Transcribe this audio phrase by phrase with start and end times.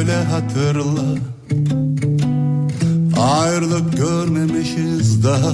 [0.00, 1.02] böyle hatırla.
[3.20, 5.52] Ayrılık görmemişiz daha.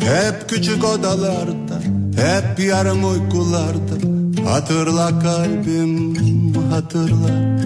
[0.00, 1.80] Hep küçük odalarda
[2.16, 3.94] Hep yarım uykularda.
[4.50, 7.60] Hatırla kalbim hatırla.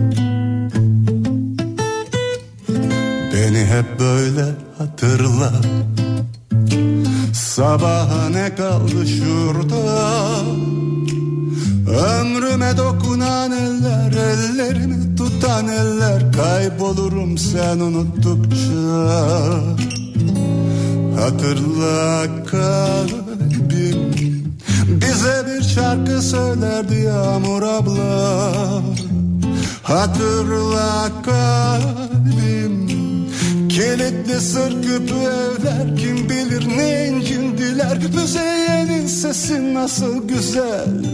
[3.32, 4.44] Beni hep böyle
[4.78, 5.52] hatırla.
[7.32, 10.44] Sabaha ne kaldı şurada
[11.94, 19.14] Ömrüme dokunan eller Ellerimi tutan eller Kaybolurum sen unuttukça.
[21.20, 24.14] Hatırla kalbim
[24.88, 28.82] Bize bir şarkı söylerdi Yağmur abla.
[29.82, 32.88] Hatırla kalbim
[33.68, 41.13] Kilitli sır küpü evler Kim bilir ne incindiler Müzeyyenin sesi nasıl güzel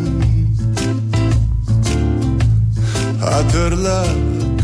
[3.41, 4.05] Hatırla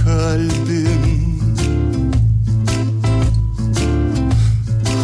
[0.06, 1.40] kalbim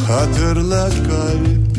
[0.07, 1.73] Hatırla kalbim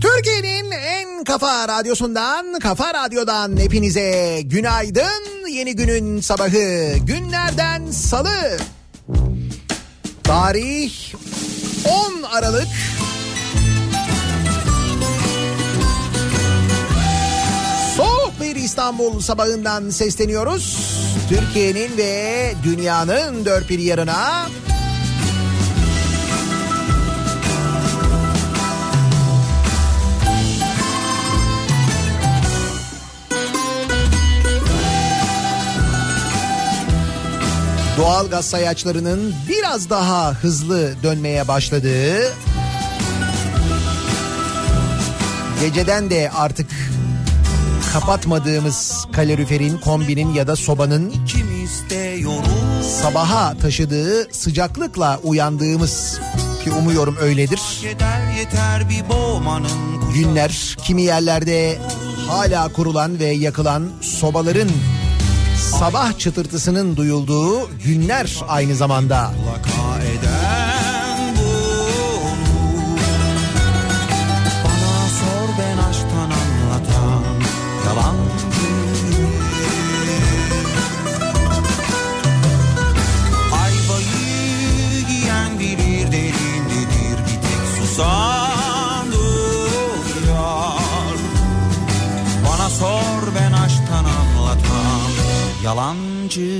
[0.00, 5.48] Türkiye'nin en kafa radyosundan, kafa radyodan hepinize günaydın.
[5.50, 8.58] Yeni günün sabahı günlerden salı.
[10.24, 10.92] Tarih
[11.84, 12.68] 10 Aralık.
[18.72, 20.96] İstanbul sabahından sesleniyoruz.
[21.28, 24.48] Türkiye'nin ve dünyanın dört bir yarına.
[37.98, 42.32] doğal gaz sayaçlarının biraz daha hızlı dönmeye başladığı
[45.60, 46.66] geceden de artık
[47.92, 51.14] kapatmadığımız kaloriferin, kombinin ya da sobanın
[52.82, 56.20] sabaha taşıdığı sıcaklıkla uyandığımız
[56.64, 57.60] ki umuyorum öyledir.
[60.14, 61.78] Günler kimi yerlerde
[62.28, 64.68] hala kurulan ve yakılan sobaların
[65.58, 69.32] sabah çıtırtısının duyulduğu günler aynı zamanda.
[69.46, 70.51] Bana
[90.28, 91.18] yar
[92.44, 95.10] Bana sor ben aşktan anlatan
[95.64, 96.50] yalancı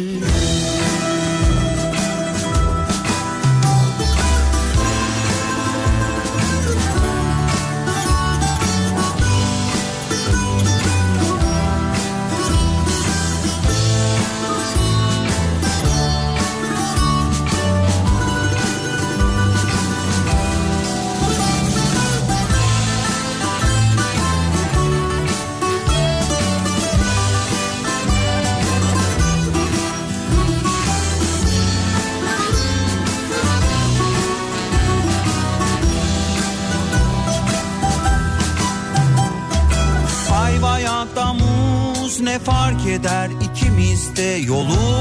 [44.12, 44.91] ikimiz de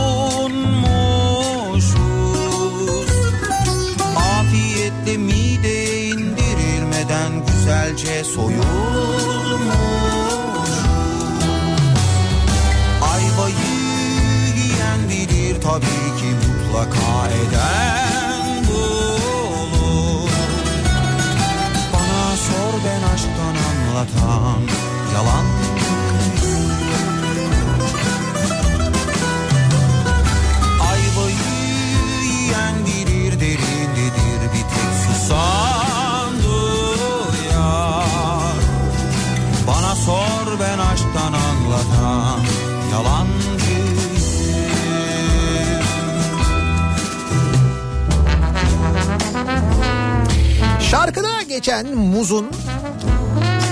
[51.61, 52.45] Geçen muzun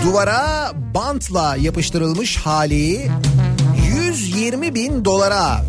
[0.05, 3.11] duvara bantla yapıştırılmış hali
[3.95, 5.65] 120 bin dolara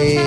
[0.00, 0.18] e,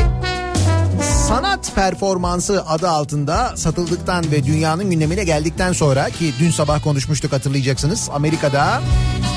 [1.28, 8.10] sanat performansı adı altında satıldıktan ve dünyanın gündemine geldikten sonra ki dün sabah konuşmuştuk hatırlayacaksınız
[8.14, 8.82] Amerika'da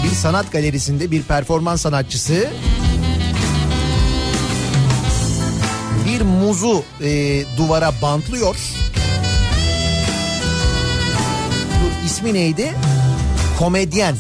[0.05, 2.49] bir sanat galerisinde bir performans sanatçısı
[6.07, 8.57] bir muzu e, duvara bantlıyor.
[12.11, 12.75] İsmi neydi?
[13.59, 14.17] Komedyen.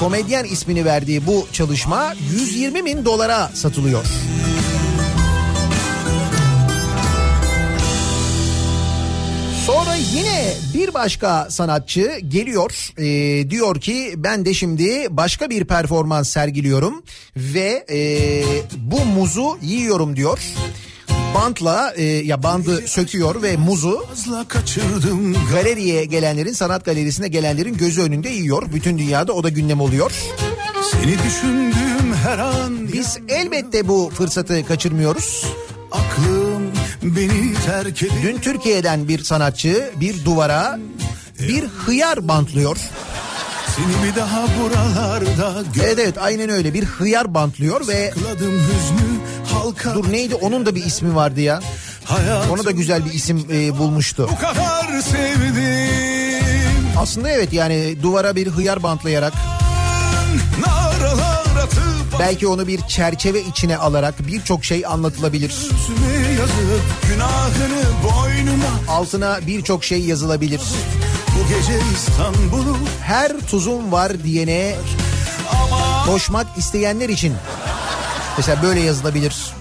[0.00, 4.04] Komedyen ismini verdiği bu çalışma 120 bin dolara satılıyor.
[9.66, 16.28] Sonra yine bir başka sanatçı geliyor e, diyor ki ben de şimdi başka bir performans
[16.28, 17.02] sergiliyorum
[17.36, 18.42] ve e,
[18.76, 20.38] bu muzu yiyorum diyor.
[21.34, 24.04] Bantla e, ya bandı söküyor ve muzu
[25.52, 28.72] galeriye gelenlerin sanat galerisine gelenlerin gözü önünde yiyor.
[28.74, 30.12] Bütün dünyada o da gündem oluyor.
[30.92, 35.46] Seni düşündüğüm her an Biz elbette bu fırsatı kaçırmıyoruz.
[35.92, 40.78] Aklım beni terk edip Dün Türkiye'den bir sanatçı bir duvara
[41.48, 42.76] bir hıyar bantlıyor.
[43.76, 49.21] Seni bir daha buralarda Evet evet aynen öyle bir hıyar bantlıyor ve gökladım hüznü
[49.62, 51.60] halka dur neydi onun da bir ismi vardı ya.
[52.52, 54.28] Ona da güzel bir isim e, bulmuştu.
[54.32, 59.32] bu kadar sevdim Aslında evet yani duvara bir hıyar bantlayarak
[61.62, 65.54] atıp belki onu bir çerçeve içine alarak birçok şey anlatılabilir.
[66.38, 66.82] Yazıp
[68.88, 70.60] Altına birçok şey yazılabilir.
[71.28, 74.74] Bu gece İstanbul'u Her tuzum var diyene
[76.06, 77.34] koşmak isteyenler için
[78.36, 79.52] mesela böyle yazılabilir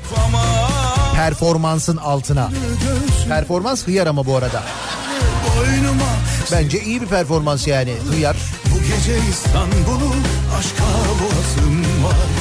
[1.15, 2.49] performansın altına.
[3.27, 4.63] Performans hıyar ama bu arada.
[6.51, 8.37] Bence iyi bir performans yani hıyar.
[8.65, 10.13] Bu gece İstanbul'u
[10.59, 10.83] aşka
[11.21, 12.40] boğazım var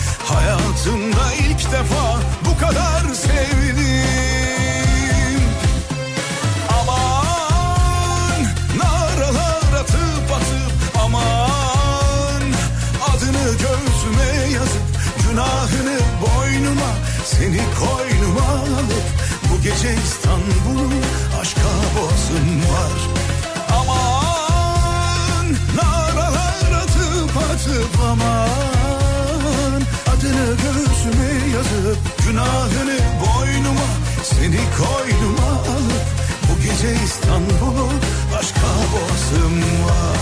[0.33, 3.81] Hayatımda ilk defa bu kadar sevdim.
[6.81, 8.43] Aman
[8.77, 12.41] naralar atıp atıp aman.
[13.09, 14.87] Adını göğsüme yazıp
[15.29, 16.91] günahını boynuma
[17.25, 19.07] Seni koynuma alıp
[19.51, 20.89] bu gece İstanbul'u
[21.41, 22.99] aşka boğazım var.
[23.79, 25.45] Aman
[25.75, 28.80] naralar atıp atıp aman
[30.21, 31.97] Adını göğsüme yazıp
[32.27, 33.87] günahını boynuma
[34.23, 36.05] Seni koynuma alıp
[36.49, 37.89] bu gece İstanbul'u
[38.39, 40.17] aşka boğazım var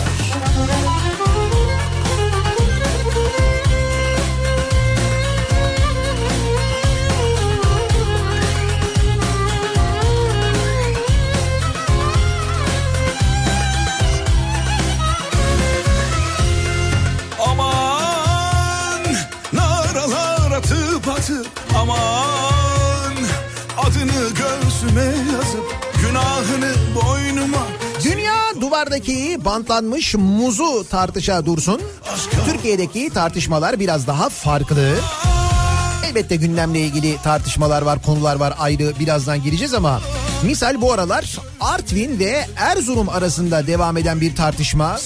[28.99, 31.81] duvardaki bantlanmış muzu tartışa dursun.
[32.45, 34.95] Türkiye'deki tartışmalar biraz daha farklı.
[36.09, 40.01] Elbette gündemle ilgili tartışmalar var, konular var ayrı birazdan gireceğiz ama
[40.43, 44.99] misal bu aralar Artvin ve Erzurum arasında devam eden bir tartışma.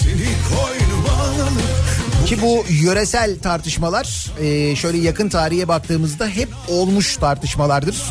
[2.26, 8.02] Ki bu yöresel tartışmalar e, şöyle yakın tarihe baktığımızda hep olmuş tartışmalardır.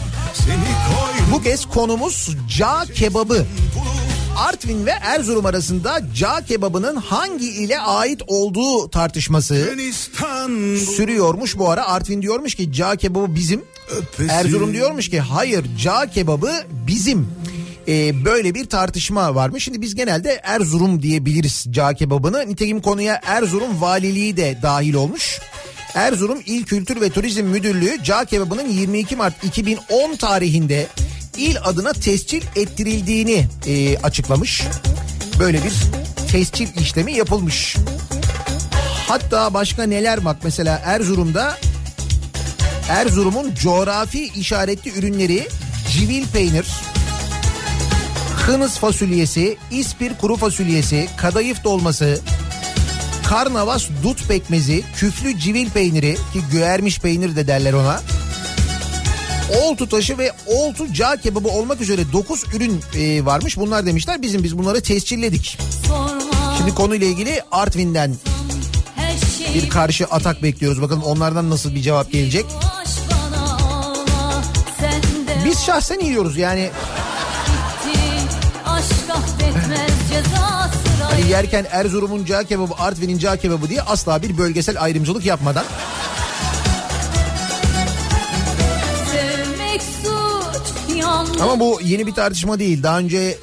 [1.33, 3.47] Bu kez konumuz cağ kebabı.
[4.37, 9.55] Artvin ve Erzurum arasında cağ kebabının hangi ile ait olduğu tartışması
[10.97, 11.87] sürüyormuş bu ara.
[11.87, 13.63] Artvin diyormuş ki cağ kebabı bizim.
[13.97, 14.29] Öpesin.
[14.29, 16.53] Erzurum diyormuş ki hayır cağ kebabı
[16.87, 17.29] bizim.
[17.89, 19.65] Ee, böyle bir tartışma varmış.
[19.65, 22.49] Şimdi biz genelde Erzurum diyebiliriz cağ kebabını.
[22.49, 25.41] Nitekim konuya Erzurum valiliği de dahil olmuş.
[25.95, 30.87] Erzurum İl Kültür ve Turizm Müdürlüğü cağ kebabının 22 Mart 2010 tarihinde
[31.43, 34.63] il adına tescil ettirildiğini e, açıklamış.
[35.39, 35.73] Böyle bir
[36.33, 37.77] tescil işlemi yapılmış.
[39.09, 41.59] Hatta başka neler bak mesela Erzurum'da
[42.89, 45.49] Erzurum'un coğrafi işaretli ürünleri
[45.91, 46.67] civil peynir,
[48.47, 52.21] hınız fasulyesi, ispir kuru fasulyesi, kadayıf dolması,
[53.27, 58.01] karnavas dut pekmezi, küflü civil peyniri ki göğermiş peynir de derler ona.
[59.61, 63.57] Oltu taşı ve oltu cağ kebabı olmak üzere 9 ürün e, varmış.
[63.57, 65.59] Bunlar demişler bizim biz bunları tescilledik.
[66.59, 68.15] Şimdi konuyla ilgili Artvin'den
[69.39, 70.83] şey bir karşı atak bekliyoruz.
[70.83, 72.47] Bakalım onlardan nasıl bir cevap gelecek.
[75.45, 76.71] Biz şahsen yiyoruz yani
[81.11, 85.65] hani yerken Erzurum'un cağ kebabı Artvin'in cağ kebabı diye asla bir bölgesel ayrımcılık yapmadan
[91.43, 92.83] ama bu yeni bir tartışma değil.
[92.83, 93.39] Daha önce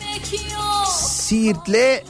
[0.99, 2.03] Siirt'le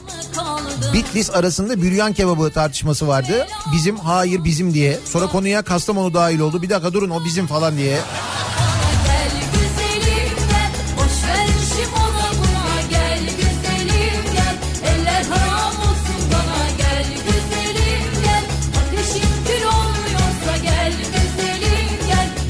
[0.92, 3.46] Bitlis arasında büryan kebabı tartışması vardı.
[3.72, 4.98] Bizim hayır bizim diye.
[5.04, 6.62] Sonra konuya Kastamonu dahil oldu.
[6.62, 7.98] Bir dakika durun o bizim falan diye.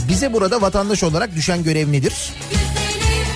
[0.09, 2.32] Bize burada vatandaş olarak düşen görev nedir?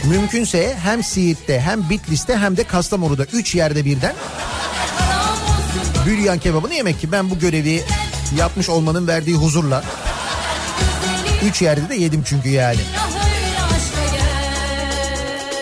[0.09, 4.15] Mümkünse hem Siirt'te hem Bitlis'te hem de Kastamonu'da 3 yerde birden
[6.07, 7.85] büryan kebabını yemek ki ben bu görevi
[8.39, 9.85] yapmış olmanın verdiği huzurla
[11.45, 12.81] 3 yerde de yedim çünkü yani.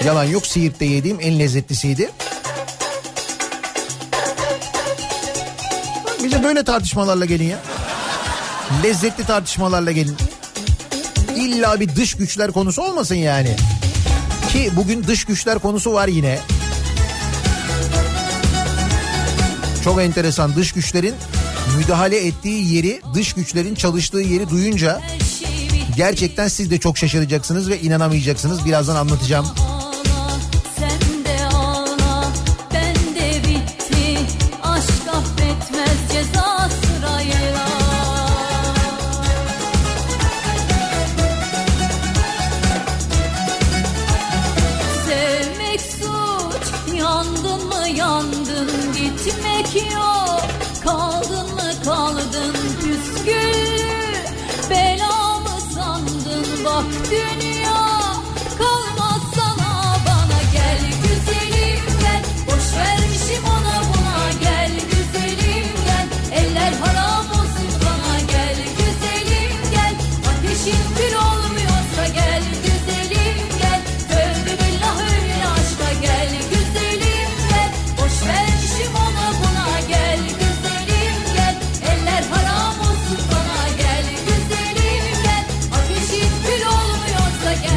[0.04, 2.10] Yalan yok Siirt'te yediğim en lezzetlisiydi.
[6.24, 7.58] Bize böyle tartışmalarla gelin ya.
[8.82, 10.16] Lezzetli tartışmalarla gelin.
[11.36, 13.56] İlla bir dış güçler konusu olmasın yani.
[14.52, 16.38] Ki bugün dış güçler konusu var yine.
[19.84, 21.14] Çok enteresan dış güçlerin
[21.78, 25.00] müdahale ettiği yeri, dış güçlerin çalıştığı yeri duyunca
[25.96, 28.64] gerçekten siz de çok şaşıracaksınız ve inanamayacaksınız.
[28.64, 29.46] Birazdan anlatacağım.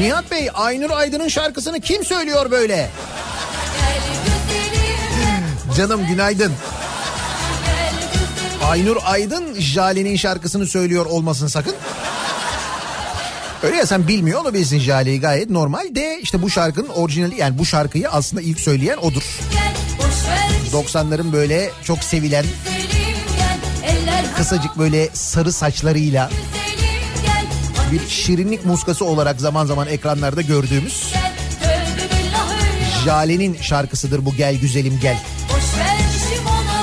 [0.06, 2.90] Nihat Bey Aynur Aydın'ın şarkısını kim söylüyor böyle?
[5.78, 6.54] Canım günaydın.
[8.64, 11.76] Aynur Aydın Jale'nin şarkısını söylüyor olmasın sakın.
[13.64, 17.66] Öyle ya sen bilmiyor olabilirsin Jale'yi gayet normal de işte bu şarkının orijinali yani bu
[17.66, 19.24] şarkıyı aslında ilk söyleyen odur.
[19.52, 22.46] gel boş vermişim 90'ların böyle çok sevilen
[24.38, 26.65] kısacık böyle sarı saçlarıyla güzelim
[27.92, 31.14] bir şirinlik muskası olarak zaman zaman ekranlarda gördüğümüz
[33.06, 35.18] Jale'nin şarkısıdır bu Gel Güzelim Gel.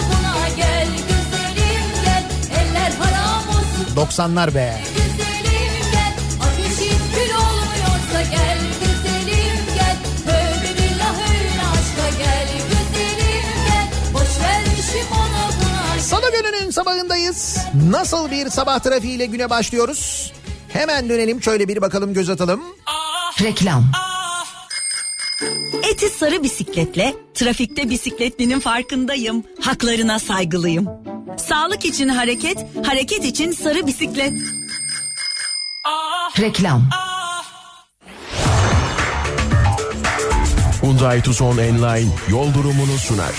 [0.09, 0.87] buna gel.
[0.87, 2.25] Güzelim gel.
[2.61, 3.97] Eller haram olsun.
[3.97, 4.81] 90'lar be.
[8.31, 8.59] gel.
[16.43, 17.59] Gününün sabahındayız.
[17.91, 20.33] Nasıl bir sabah trafiğiyle güne başlıyoruz?
[20.73, 22.63] Hemen dönelim şöyle bir bakalım göz atalım.
[23.43, 23.85] Reklam.
[25.93, 29.45] Eti sarı bisikletle trafikte bisikletlinin farkındayım.
[29.61, 30.89] Haklarına saygılıyım.
[31.49, 34.33] Sağlık için hareket, hareket için sarı bisiklet.
[36.41, 36.89] Reklam.
[40.83, 43.33] Hyundai Tucson Enline yol durumunu sunar.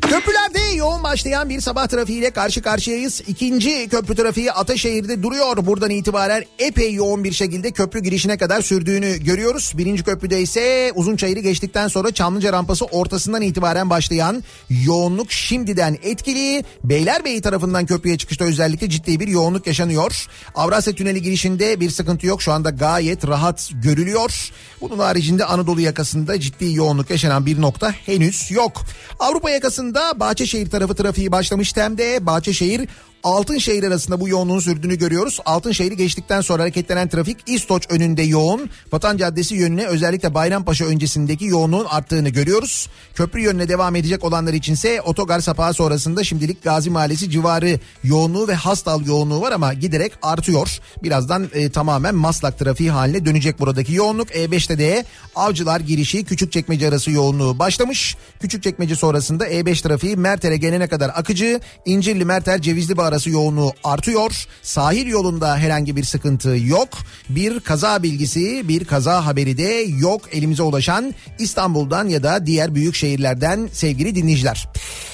[0.00, 3.22] Köprülerde yoğun başlayan bir sabah trafiğiyle karşı karşıyayız.
[3.26, 5.66] İkinci köprü trafiği Ataşehir'de duruyor.
[5.66, 9.72] Buradan itibaren epey yoğun bir şekilde köprü girişine kadar sürdüğünü görüyoruz.
[9.78, 16.64] Birinci köprüde ise Uzunçayır'ı geçtikten sonra Çamlıca rampası ortasından itibaren başlayan yoğunluk şimdiden etkili.
[16.84, 20.26] Beylerbeyi tarafından köprüye çıkışta özellikle ciddi bir yoğunluk yaşanıyor.
[20.54, 22.42] Avrasya Tüneli girişinde bir sıkıntı yok.
[22.42, 24.50] Şu anda gayet rahat görülüyor.
[24.80, 28.84] Bunun haricinde Anadolu yakasında ciddi yoğunluk yaşanan bir nokta henüz yok.
[29.20, 32.88] Avrupa yakasında Bahçeşehir tarafı trafiği başlamış hem de Bahçeşehir
[33.24, 35.40] Altınşehir arasında bu yoğunluğun sürdüğünü görüyoruz.
[35.44, 38.70] Altınşehir'i geçtikten sonra hareketlenen trafik İstoç önünde yoğun.
[38.92, 42.88] Vatan Caddesi yönüne özellikle Bayrampaşa öncesindeki yoğunluğun arttığını görüyoruz.
[43.14, 48.54] Köprü yönüne devam edecek olanlar içinse otogar sapağı sonrasında şimdilik Gazi Mahallesi civarı yoğunluğu ve
[48.54, 50.80] Hastal yoğunluğu var ama giderek artıyor.
[51.02, 54.30] Birazdan e, tamamen Maslak trafiği haline dönecek buradaki yoğunluk.
[54.30, 55.04] E5'te de
[55.36, 58.16] Avcılar girişi Küçükçekmece arası yoğunluğu başlamış.
[58.40, 61.60] Küçükçekmece sonrasında E5 trafiği Merter'e gelene kadar akıcı.
[61.84, 64.46] İncirli Merter Cevizli Bağ arası yoğunluğu artıyor.
[64.62, 66.88] Sahil yolunda herhangi bir sıkıntı yok.
[67.28, 72.94] Bir kaza bilgisi, bir kaza haberi de yok elimize ulaşan İstanbul'dan ya da diğer büyük
[72.94, 74.68] şehirlerden sevgili dinleyiciler.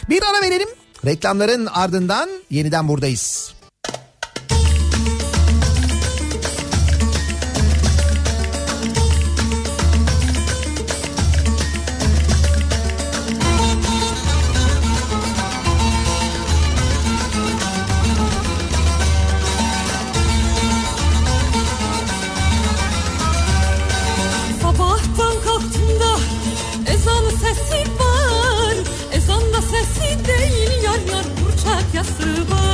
[0.09, 0.69] Bir ara verelim.
[1.05, 3.60] Reklamların ardından yeniden buradayız.
[32.03, 32.70] Just through.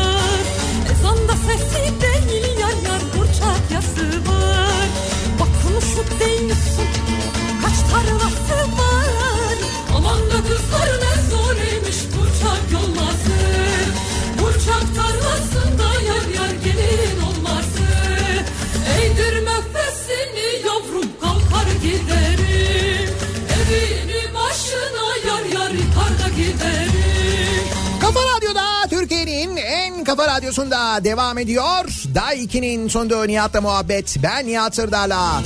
[30.16, 31.85] Kafa radyosunda devam ediyor.
[32.14, 34.16] Day 2'nin sonunda Nihat'la muhabbet.
[34.22, 35.42] Ben Nihat Sırdar'la.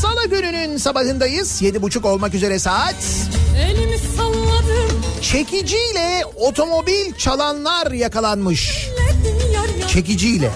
[0.00, 1.62] Salı gününün sabahındayız.
[1.62, 2.94] 7.30 olmak üzere saat.
[3.58, 8.88] Elimi salladım Çekiciyle otomobil çalanlar yakalanmış.
[9.88, 10.50] Çekiciyle.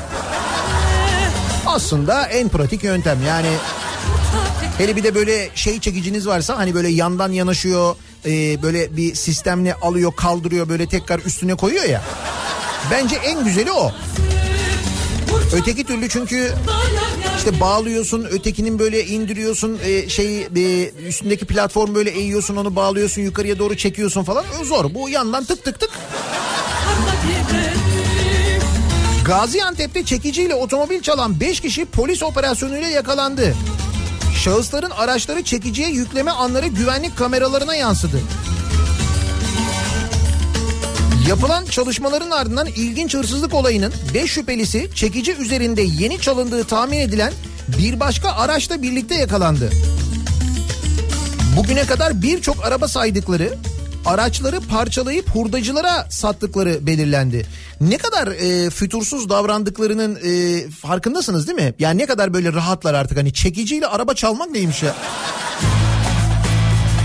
[1.67, 3.51] Aslında en pratik yöntem yani
[4.79, 9.75] hele bir de böyle şey çekiciniz varsa hani böyle yandan yanaşıyor e, böyle bir sistemle
[9.75, 12.03] alıyor kaldırıyor böyle tekrar üstüne koyuyor ya.
[12.91, 13.93] Bence en güzeli o.
[15.53, 16.55] Öteki türlü çünkü
[17.37, 23.59] işte bağlıyorsun ötekinin böyle indiriyorsun e, şeyi e, üstündeki platform böyle eğiyorsun onu bağlıyorsun yukarıya
[23.59, 24.95] doğru çekiyorsun falan o zor.
[24.95, 25.91] Bu yandan tık tık tık
[29.25, 33.55] Gaziantep'te çekiciyle otomobil çalan 5 kişi polis operasyonuyla yakalandı.
[34.45, 38.21] Şahısların araçları çekiciye yükleme anları güvenlik kameralarına yansıdı.
[41.29, 47.33] Yapılan çalışmaların ardından ilginç hırsızlık olayının 5 şüphelisi çekici üzerinde yeni çalındığı tahmin edilen
[47.79, 49.71] bir başka araçla birlikte yakalandı.
[51.57, 53.55] Bugüne kadar birçok araba saydıkları
[54.07, 57.47] araçları parçalayıp hurdacılara sattıkları belirlendi.
[57.81, 61.75] Ne kadar e, fütursuz davrandıklarının e, farkındasınız değil mi?
[61.79, 64.95] Yani ne kadar böyle rahatlar artık hani çekiciyle araba çalmak neymiş ya?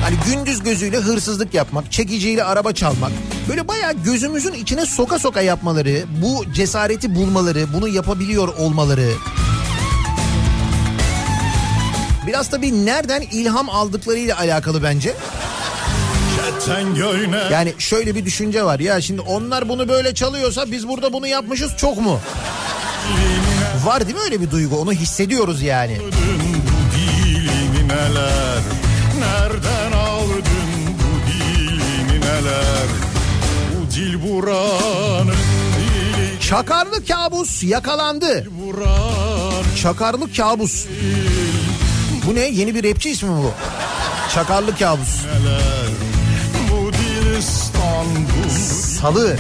[0.04, 3.12] Hani gündüz gözüyle hırsızlık yapmak, çekiciyle araba çalmak.
[3.50, 9.10] Böyle bayağı gözümüzün içine soka soka yapmaları, bu cesareti bulmaları, bunu yapabiliyor olmaları.
[12.28, 15.14] Biraz tabii nereden ilham aldıklarıyla alakalı bence.
[17.52, 21.72] Yani şöyle bir düşünce var ya şimdi onlar bunu böyle çalıyorsa biz burada bunu yapmışız
[21.78, 22.20] çok mu?
[23.86, 25.98] Var değil mi öyle bir duygu onu hissediyoruz yani.
[29.64, 29.73] bu
[36.54, 38.48] Çakarlı kabus yakalandı.
[39.82, 40.86] Çakarlı kabus.
[42.28, 43.52] Bu ne yeni bir rapçi ismi mi bu?
[44.34, 45.08] Çakarlı kabus.
[49.02, 49.38] Salı.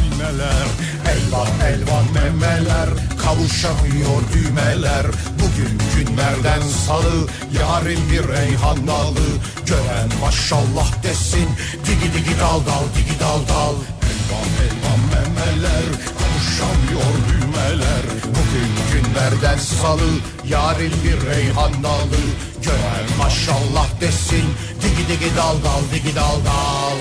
[1.11, 2.89] Elvan elvan memeler
[3.23, 5.05] Kavuşamıyor düğmeler
[5.39, 7.27] Bugün günlerden salı
[7.59, 9.27] Yarın bir reyhan dalı
[9.65, 11.49] Gören maşallah desin
[11.85, 20.09] Digi digi dal dal digi dal dal Elvan elvan memeler Kavuşamıyor düğmeler Bugün günlerden salı.
[20.47, 22.21] Yarın bir reyhan dalı
[22.63, 24.43] Gören maşallah desin.
[24.81, 26.97] Digi digi dal dal digi dal dal.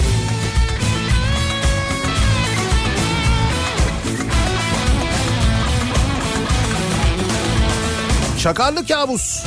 [8.39, 9.45] Çakarlı kabus.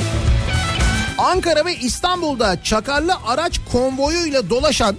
[1.18, 4.96] Ankara ve İstanbul'da çakarlı araç konvoyuyla dolaşan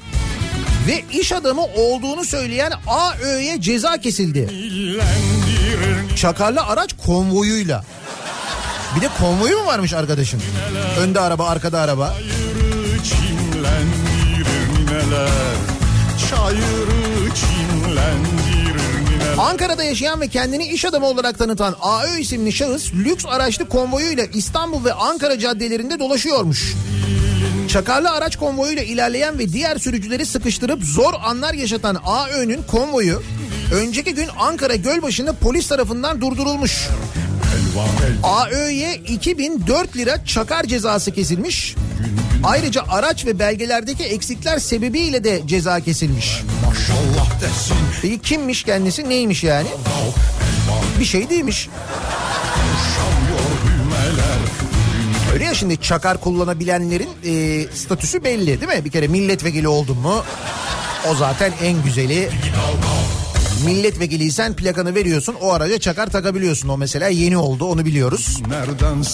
[0.87, 4.49] ve iş adamı olduğunu söyleyen AÖ'ye ceza kesildi.
[6.15, 7.83] Çakarlı araç konvoyuyla.
[8.95, 10.41] Bir de konvoyu mu varmış arkadaşın?
[10.99, 12.15] Önde araba, arkada araba.
[19.37, 24.85] Ankara'da yaşayan ve kendini iş adamı olarak tanıtan AÖ isimli şahıs lüks araçlı konvoyuyla İstanbul
[24.85, 26.73] ve Ankara caddelerinde dolaşıyormuş.
[27.77, 33.23] Çakarlı araç konvoyuyla ilerleyen ve diğer sürücüleri sıkıştırıp zor anlar yaşatan AÖ'nün konvoyu
[33.73, 36.87] önceki gün Ankara Gölbaşı'nda polis tarafından durdurulmuş.
[38.23, 41.75] AÖ'ye 2004 lira çakar cezası kesilmiş.
[42.43, 46.41] Ayrıca araç ve belgelerdeki eksikler sebebiyle de ceza kesilmiş.
[48.01, 49.67] Peki kimmiş kendisi neymiş yani?
[50.99, 51.69] Bir şey değilmiş.
[55.37, 58.85] Öyle ya şimdi çakar kullanabilenlerin e, statüsü belli değil mi?
[58.85, 60.23] Bir kere milletvekili oldun mu
[61.11, 62.29] o zaten en güzeli.
[63.65, 66.69] Milletvekiliysen plakanı veriyorsun o araca çakar takabiliyorsun.
[66.69, 68.41] O mesela yeni oldu onu biliyoruz.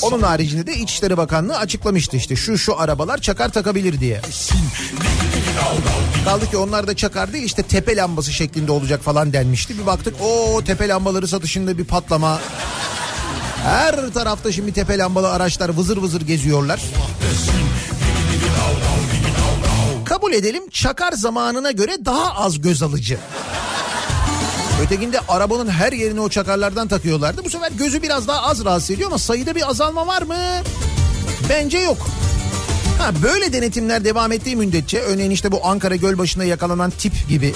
[0.03, 4.21] Onun haricinde de İçişleri Bakanlığı açıklamıştı işte şu şu arabalar çakar takabilir diye.
[6.25, 9.79] Kaldı ki onlar da çakar değil işte tepe lambası şeklinde olacak falan denmişti.
[9.79, 12.39] Bir baktık o tepe lambaları satışında bir patlama.
[13.63, 16.81] Her tarafta şimdi tepe lambalı araçlar vızır vızır geziyorlar.
[20.05, 23.17] Kabul edelim çakar zamanına göre daha az göz alıcı.
[24.85, 27.45] Ötekinde arabanın her yerine o çakarlardan takıyorlardı.
[27.45, 30.35] Bu sefer gözü biraz daha az rahatsız ediyor ama sayıda bir azalma var mı?
[31.49, 31.97] Bence yok.
[32.99, 37.53] Ha böyle denetimler devam ettiği müddetçe örneğin işte bu Ankara Gölbaşı'nda yakalanan tip gibi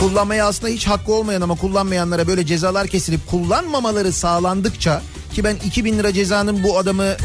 [0.00, 5.02] kullanmaya aslında hiç hakkı olmayan ama kullanmayanlara böyle cezalar kesilip kullanmamaları sağlandıkça
[5.34, 7.16] ki ben 2000 lira cezanın bu adamı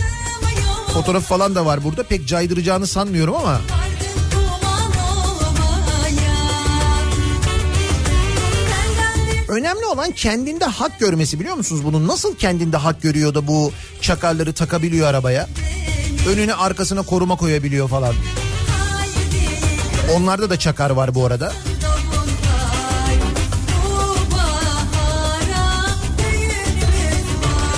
[0.93, 3.61] fotoğraf falan da var burada pek caydıracağını sanmıyorum ama
[9.49, 12.07] Önemli olan kendinde hak görmesi biliyor musunuz bunu?
[12.07, 15.49] Nasıl kendinde hak görüyor da bu çakarları takabiliyor arabaya?
[16.29, 18.15] Önüne arkasına koruma koyabiliyor falan.
[20.15, 21.53] Onlarda da çakar var bu arada.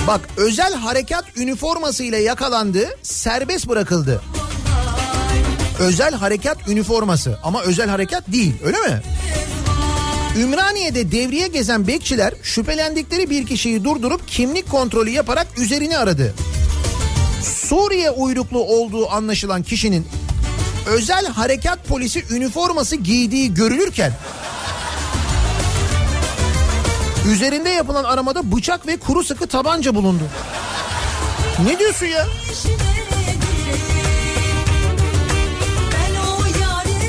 [0.06, 4.22] Bak özel harekat üniformasıyla yakalandı, serbest bırakıldı.
[5.80, 9.02] Özel harekat üniforması ama özel harekat değil öyle mi?
[10.38, 16.34] Ümraniye'de devriye gezen bekçiler şüphelendikleri bir kişiyi durdurup kimlik kontrolü yaparak üzerini aradı.
[17.42, 20.06] Suriye uyruklu olduğu anlaşılan kişinin
[20.86, 24.12] özel harekat polisi üniforması giydiği görülürken
[27.26, 30.22] üzerinde yapılan aramada bıçak ve kuru sıkı tabanca bulundu.
[31.64, 32.26] Ne diyorsun ya?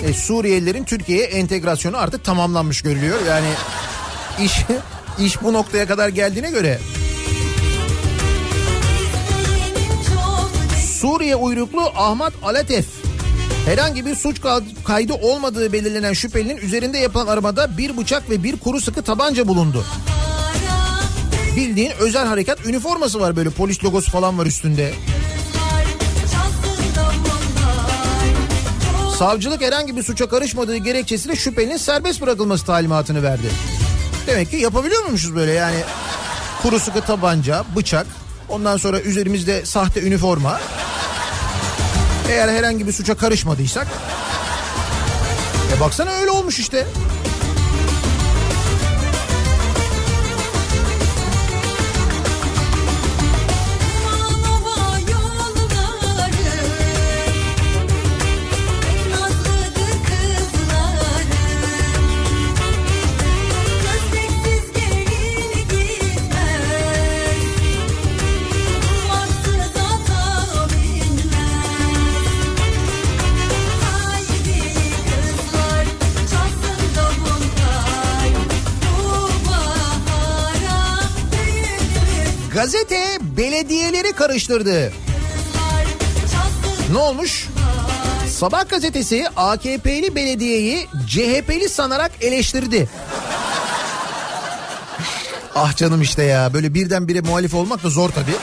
[0.07, 3.19] E, Suriyelilerin Türkiye'ye entegrasyonu artık tamamlanmış görülüyor.
[3.27, 3.47] Yani
[4.41, 4.65] iş
[5.19, 6.79] iş bu noktaya kadar geldiğine göre
[10.99, 12.85] Suriye uyruklu Ahmet Alatef
[13.65, 14.41] herhangi bir suç
[14.85, 19.85] kaydı olmadığı belirlenen şüphelinin üzerinde yapılan aramada bir bıçak ve bir kuru sıkı tabanca bulundu.
[21.55, 24.93] Bildiğin özel harekat üniforması var böyle polis logosu falan var üstünde.
[29.19, 33.47] Savcılık herhangi bir suça karışmadığı gerekçesiyle şüphelinin serbest bırakılması talimatını verdi.
[34.27, 35.77] Demek ki yapabiliyor muymuşuz böyle yani
[36.61, 38.07] kuru sıkı tabanca, bıçak,
[38.49, 40.59] ondan sonra üzerimizde sahte üniforma.
[42.29, 43.87] Eğer herhangi bir suça karışmadıysak.
[45.77, 46.87] E baksana öyle olmuş işte.
[82.73, 84.93] Gazete belediyeleri karıştırdı.
[86.91, 87.47] Ne olmuş?
[88.29, 92.89] Sabah gazetesi AKP'li belediyeyi CHP'li sanarak eleştirdi.
[95.55, 98.35] ah canım işte ya böyle birdenbire muhalif olmak da zor tabii.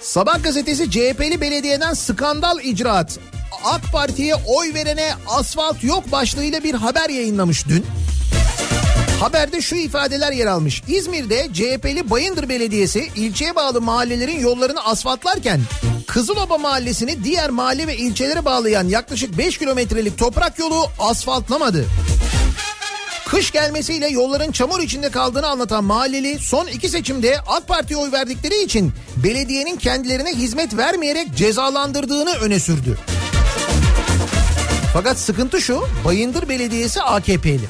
[0.00, 3.18] Sabah gazetesi CHP'li belediyeden skandal icraat.
[3.64, 7.86] AK Parti'ye oy verene asfalt yok başlığıyla bir haber yayınlamış dün.
[9.20, 10.82] Haberde şu ifadeler yer almış.
[10.88, 15.60] İzmir'de CHP'li Bayındır Belediyesi ilçeye bağlı mahallelerin yollarını asfaltlarken
[16.06, 21.86] Kızıloba Mahallesi'ni diğer mahalle ve ilçelere bağlayan yaklaşık 5 kilometrelik toprak yolu asfaltlamadı.
[23.26, 28.62] Kış gelmesiyle yolların çamur içinde kaldığını anlatan mahalleli son iki seçimde AK Parti'ye oy verdikleri
[28.62, 32.98] için belediyenin kendilerine hizmet vermeyerek cezalandırdığını öne sürdü.
[34.92, 37.68] Fakat sıkıntı şu Bayındır Belediyesi AKP'li.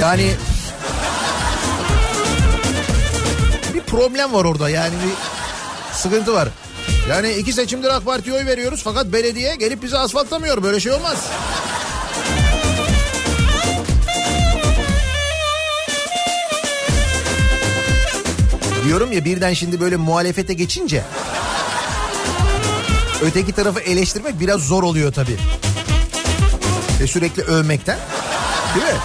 [0.00, 0.30] Yani
[3.74, 5.12] bir problem var orada yani bir
[5.96, 6.48] sıkıntı var.
[7.10, 11.18] Yani iki seçimdir AK Parti'ye oy veriyoruz fakat belediye gelip bizi asfaltlamıyor böyle şey olmaz.
[18.84, 21.02] Diyorum ya birden şimdi böyle muhalefete geçince
[23.22, 25.36] öteki tarafı eleştirmek biraz zor oluyor tabii.
[27.00, 27.98] Ve sürekli övmekten.
[28.74, 29.00] Değil mi?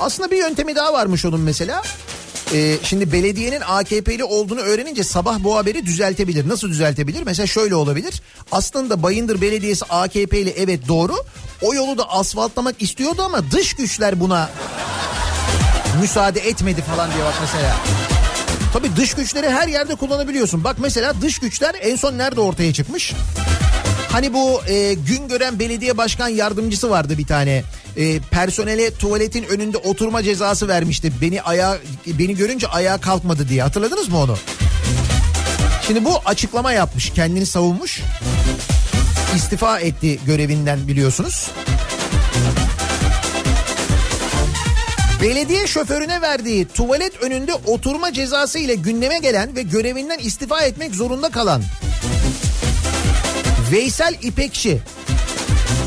[0.00, 1.82] Aslında bir yöntemi daha varmış onun mesela.
[2.54, 6.48] Ee, şimdi belediyenin AKP'li olduğunu öğrenince sabah bu haberi düzeltebilir.
[6.48, 7.22] Nasıl düzeltebilir?
[7.22, 8.22] Mesela şöyle olabilir.
[8.52, 11.14] Aslında Bayındır Belediyesi AKP'li evet doğru.
[11.62, 14.50] O yolu da asfaltlamak istiyordu ama dış güçler buna
[16.00, 17.76] müsaade etmedi falan diye bak mesela.
[18.72, 20.64] Tabii dış güçleri her yerde kullanabiliyorsun.
[20.64, 23.12] Bak mesela dış güçler en son nerede ortaya çıkmış?
[24.12, 27.62] Hani bu e, gün gören belediye başkan yardımcısı vardı bir tane.
[27.96, 31.12] E, personele tuvaletin önünde oturma cezası vermişti.
[31.20, 33.62] Beni ayağa beni görünce ayağa kalkmadı diye.
[33.62, 34.36] Hatırladınız mı onu?
[35.86, 38.00] Şimdi bu açıklama yapmış, kendini savunmuş.
[39.36, 41.50] İstifa etti görevinden biliyorsunuz.
[45.22, 51.28] Belediye şoförüne verdiği tuvalet önünde oturma cezası ile gündeme gelen ve görevinden istifa etmek zorunda
[51.30, 51.62] kalan
[53.72, 54.80] Veysel İpekçi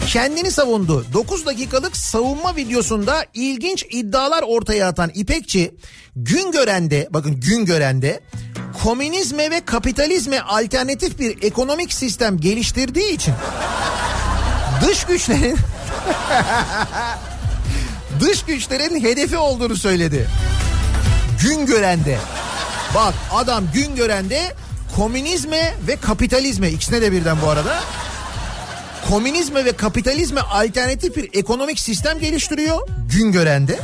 [0.08, 1.06] kendini savundu.
[1.14, 5.76] 9 dakikalık savunma videosunda ilginç iddialar ortaya atan İpekçi
[6.16, 8.20] Güngören'de bakın Güngören'de
[8.84, 13.34] komünizme ve kapitalizme alternatif bir ekonomik sistem geliştirdiği için
[14.82, 15.58] dış güçlerin
[18.22, 20.28] dış güçlerin hedefi olduğunu söyledi.
[21.42, 22.18] Güngören'de.
[22.96, 24.56] Bak adam Güngören'de
[24.96, 27.80] komünizme ve kapitalizme ikisine de birden bu arada
[29.10, 33.80] komünizme ve kapitalizme alternatif bir ekonomik sistem geliştiriyor Güngören'de.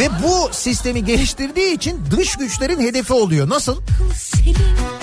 [0.00, 3.48] Ve bu sistemi geliştirdiği için dış güçlerin hedefi oluyor.
[3.48, 3.82] Nasıl?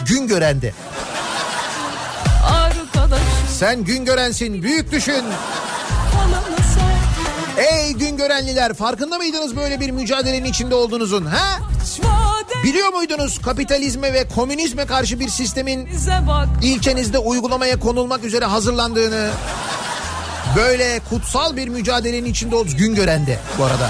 [0.06, 0.74] Güngören'de.
[2.46, 3.22] Arkadaş
[3.60, 5.24] Sen Güngören'sin büyük düşün.
[7.60, 11.26] Ey Güngörenliler farkında mıydınız böyle bir mücadelenin içinde olduğunuzun?
[11.26, 11.60] Ha?
[12.64, 15.90] Biliyor muydunuz kapitalizme ve komünizme karşı bir sistemin
[16.62, 19.30] ilçenizde uygulamaya konulmak üzere hazırlandığını
[20.56, 23.90] böyle kutsal bir mücadelenin içinde olduğunuz Güngören'de bu arada.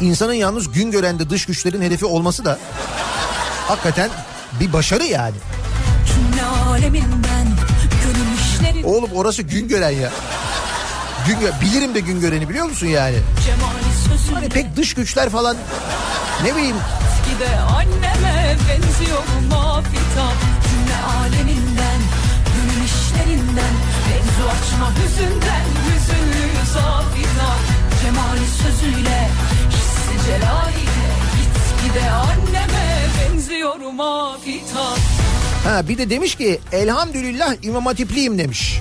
[0.00, 2.58] İnsanın yalnız Güngören'de dış güçlerin hedefi olması da
[3.68, 4.10] hakikaten
[4.60, 5.36] bir başarı yani.
[6.06, 7.27] Cümle işlerin
[8.84, 10.10] Oğlum orası Güngören ya.
[11.26, 13.16] Güngö bilirim de Güngören'i biliyor musun yani?
[14.34, 15.56] Hani pek dış güçler falan
[16.44, 16.76] ne bileyim
[17.24, 20.26] Gide anneme benziyor mafita
[20.68, 22.00] Cümle aleminden
[22.54, 23.74] Gönül işlerinden
[24.08, 27.50] Mevzu açma hüzünden Hüzünlü zafita
[28.02, 29.28] Cemali sözüyle
[29.70, 34.84] Hissi celaliyle Git gide anneme benziyor mafita
[35.64, 38.80] Ha bir de demiş ki elhamdülillah İmam Hatipliyim demiş.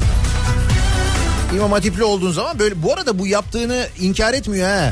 [1.55, 4.91] İmam Hatipli olduğun zaman böyle bu arada bu yaptığını inkar etmiyor ha.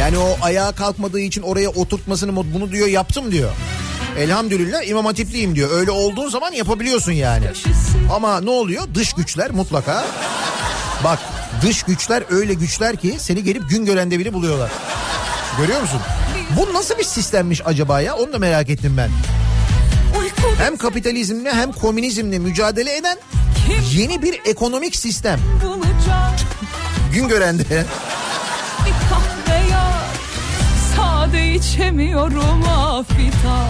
[0.00, 3.50] Yani o ayağa kalkmadığı için oraya oturtmasını bunu diyor yaptım diyor.
[4.18, 5.70] Elhamdülillah İmam Hatipliyim diyor.
[5.70, 7.46] Öyle olduğun zaman yapabiliyorsun yani.
[8.12, 8.82] Ama ne oluyor?
[8.94, 10.04] Dış güçler mutlaka.
[11.04, 11.18] Bak
[11.62, 14.70] dış güçler öyle güçler ki seni gelip gün görende biri buluyorlar.
[15.58, 16.00] Görüyor musun?
[16.56, 18.14] Bu nasıl bir sistemmiş acaba ya?
[18.16, 19.10] Onu da merak ettim ben.
[20.58, 23.18] Hem kapitalizmle hem komünizmle mücadele eden
[23.92, 25.40] yeni bir ekonomik sistem.
[27.12, 27.84] Güngören'de.
[30.96, 33.66] Sade içemiyorum afita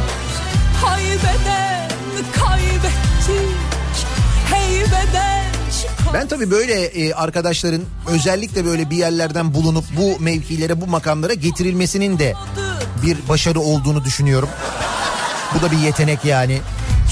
[0.82, 1.90] Haybeden
[2.32, 3.56] kaybettik
[4.50, 5.44] Heybeden
[6.14, 12.18] Ben tabii böyle e, arkadaşların özellikle böyle bir yerlerden bulunup bu mevkilere bu makamlara getirilmesinin
[12.18, 12.35] de
[13.02, 14.48] bir başarı olduğunu düşünüyorum.
[15.54, 16.60] Bu da bir yetenek yani.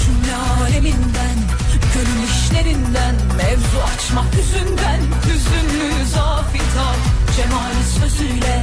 [0.05, 1.37] Cümle aleminden
[1.94, 6.94] Gönül işlerinden Mevzu açmak yüzünden Hüzünlü zafita
[7.37, 8.62] Cemali sözüyle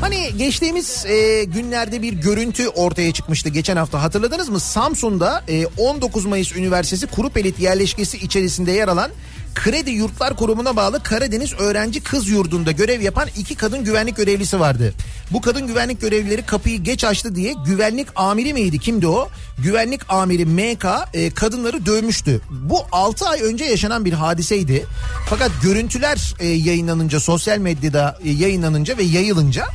[0.00, 4.60] Hani geçtiğimiz e, günlerde bir görüntü ortaya çıkmıştı geçen hafta hatırladınız mı?
[4.60, 9.10] Samsun'da e, 19 Mayıs Üniversitesi Kurupelit yerleşkesi içerisinde yer alan
[9.58, 14.94] Kredi Yurtlar Kurumu'na bağlı Karadeniz Öğrenci Kız Yurdu'nda görev yapan iki kadın güvenlik görevlisi vardı.
[15.30, 19.28] Bu kadın güvenlik görevlileri kapıyı geç açtı diye güvenlik amiri miydi kimdi o?
[19.58, 22.40] Güvenlik amiri MK e, kadınları dövmüştü.
[22.50, 24.86] Bu 6 ay önce yaşanan bir hadiseydi.
[25.28, 29.66] Fakat görüntüler e, yayınlanınca sosyal medyada e, yayınlanınca ve yayılınca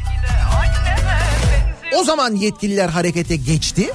[1.95, 3.89] o zaman yetkililer harekete geçti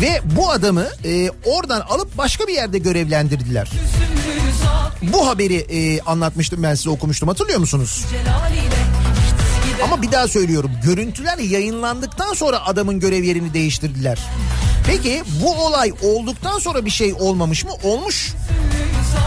[0.00, 3.70] ve bu adamı e, oradan alıp başka bir yerde görevlendirdiler.
[5.02, 8.04] Bu haberi e, anlatmıştım ben size okumuştum hatırlıyor musunuz?
[9.84, 14.18] Ama bir daha söylüyorum görüntüler yayınlandıktan sonra adamın görev yerini değiştirdiler.
[14.86, 17.70] Peki bu olay olduktan sonra bir şey olmamış mı?
[17.82, 18.32] Olmuş.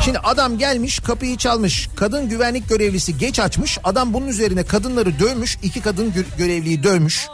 [0.05, 1.89] Şimdi adam gelmiş kapıyı çalmış.
[1.95, 3.77] Kadın güvenlik görevlisi geç açmış.
[3.83, 5.57] Adam bunun üzerine kadınları dövmüş.
[5.63, 7.27] iki kadın gö- görevliyi dövmüş.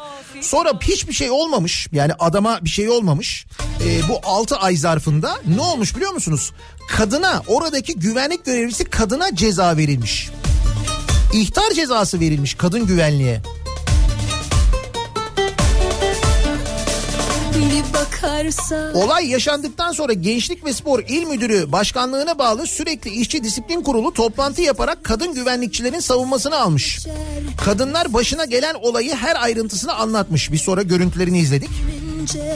[0.44, 1.88] Sonra hiçbir şey olmamış.
[1.92, 3.46] Yani adama bir şey olmamış.
[3.86, 6.52] Ee, bu 6 ay zarfında ne olmuş biliyor musunuz?
[6.90, 10.30] Kadına oradaki güvenlik görevlisi kadına ceza verilmiş.
[11.34, 13.42] İhtar cezası verilmiş kadın güvenliğe.
[17.74, 23.82] Bir bakarsa Olay yaşandıktan sonra Gençlik ve Spor İl Müdürü başkanlığına bağlı sürekli işçi disiplin
[23.82, 27.00] kurulu toplantı yaparak kadın güvenlikçilerin savunmasını almış.
[27.66, 30.52] Kadınlar başına gelen olayı her ayrıntısını anlatmış.
[30.52, 31.70] Bir sonra görüntülerini izledik.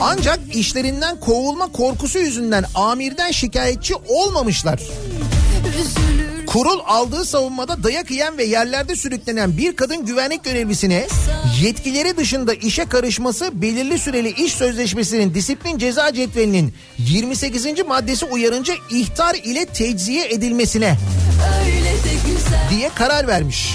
[0.00, 4.80] Ancak işlerinden kovulma korkusu yüzünden amirden şikayetçi olmamışlar.
[5.80, 11.06] üzülür Kurul aldığı savunmada dayak yiyen ve yerlerde sürüklenen bir kadın güvenlik görevlisine
[11.62, 17.66] yetkileri dışında işe karışması belirli süreli iş sözleşmesinin disiplin ceza cetvelinin 28.
[17.88, 20.96] maddesi uyarınca ihtar ile tecziye edilmesine
[22.70, 23.74] diye karar vermiş.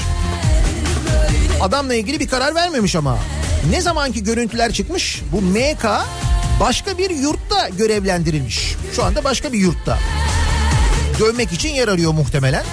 [1.61, 3.17] Adamla ilgili bir karar vermemiş ama.
[3.69, 5.85] Ne zamanki görüntüler çıkmış bu MK
[6.59, 8.75] başka bir yurtta görevlendirilmiş.
[8.95, 9.99] Şu anda başka bir yurtta.
[11.19, 12.65] Dövmek için yer arıyor muhtemelen.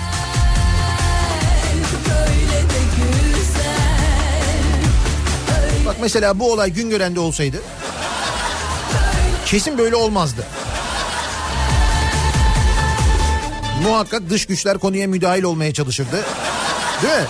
[5.87, 7.57] Bak mesela bu olay Güngören'de olsaydı
[9.50, 10.46] kesin böyle olmazdı.
[13.83, 16.24] Muhakkak dış güçler konuya müdahil olmaya çalışırdı.
[17.03, 17.26] Değil mi?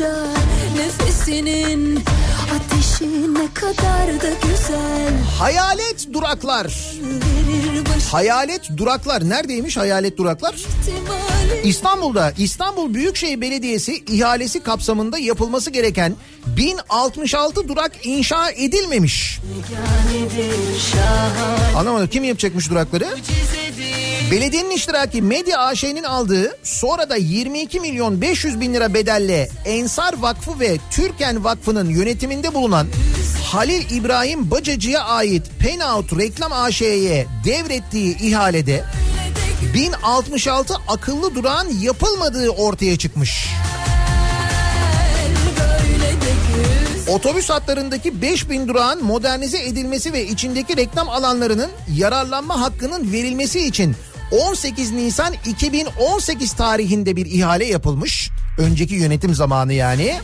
[0.00, 0.26] Yaklaşınca
[0.76, 2.04] nefesinin
[2.56, 6.92] ateşi ne kadar da güzel Hayalet duraklar.
[8.12, 10.54] Hayalet duraklar neredeymiş hayalet duraklar?
[11.64, 16.16] İstanbul'da İstanbul Büyükşehir Belediyesi ihalesi kapsamında yapılması gereken
[16.46, 19.38] 1066 durak inşa edilmemiş.
[21.76, 23.06] Anlamadım kim yapacakmış durakları?
[24.30, 30.60] Belediyenin iştiraki Medya AŞ'nin aldığı sonra da 22 milyon 500 bin lira bedelle Ensar Vakfı
[30.60, 32.86] ve Türken Vakfı'nın yönetiminde bulunan
[33.44, 38.84] Halil İbrahim Bacacı'ya ait Penout Reklam AŞ'ye devrettiği ihalede
[39.74, 43.46] 1066 akıllı durağın yapılmadığı ortaya çıkmış.
[47.08, 53.96] Otobüs hatlarındaki 5000 durağın modernize edilmesi ve içindeki reklam alanlarının yararlanma hakkının verilmesi için
[54.30, 58.30] 18 Nisan 2018 tarihinde bir ihale yapılmış.
[58.58, 60.14] Önceki yönetim zamanı yani.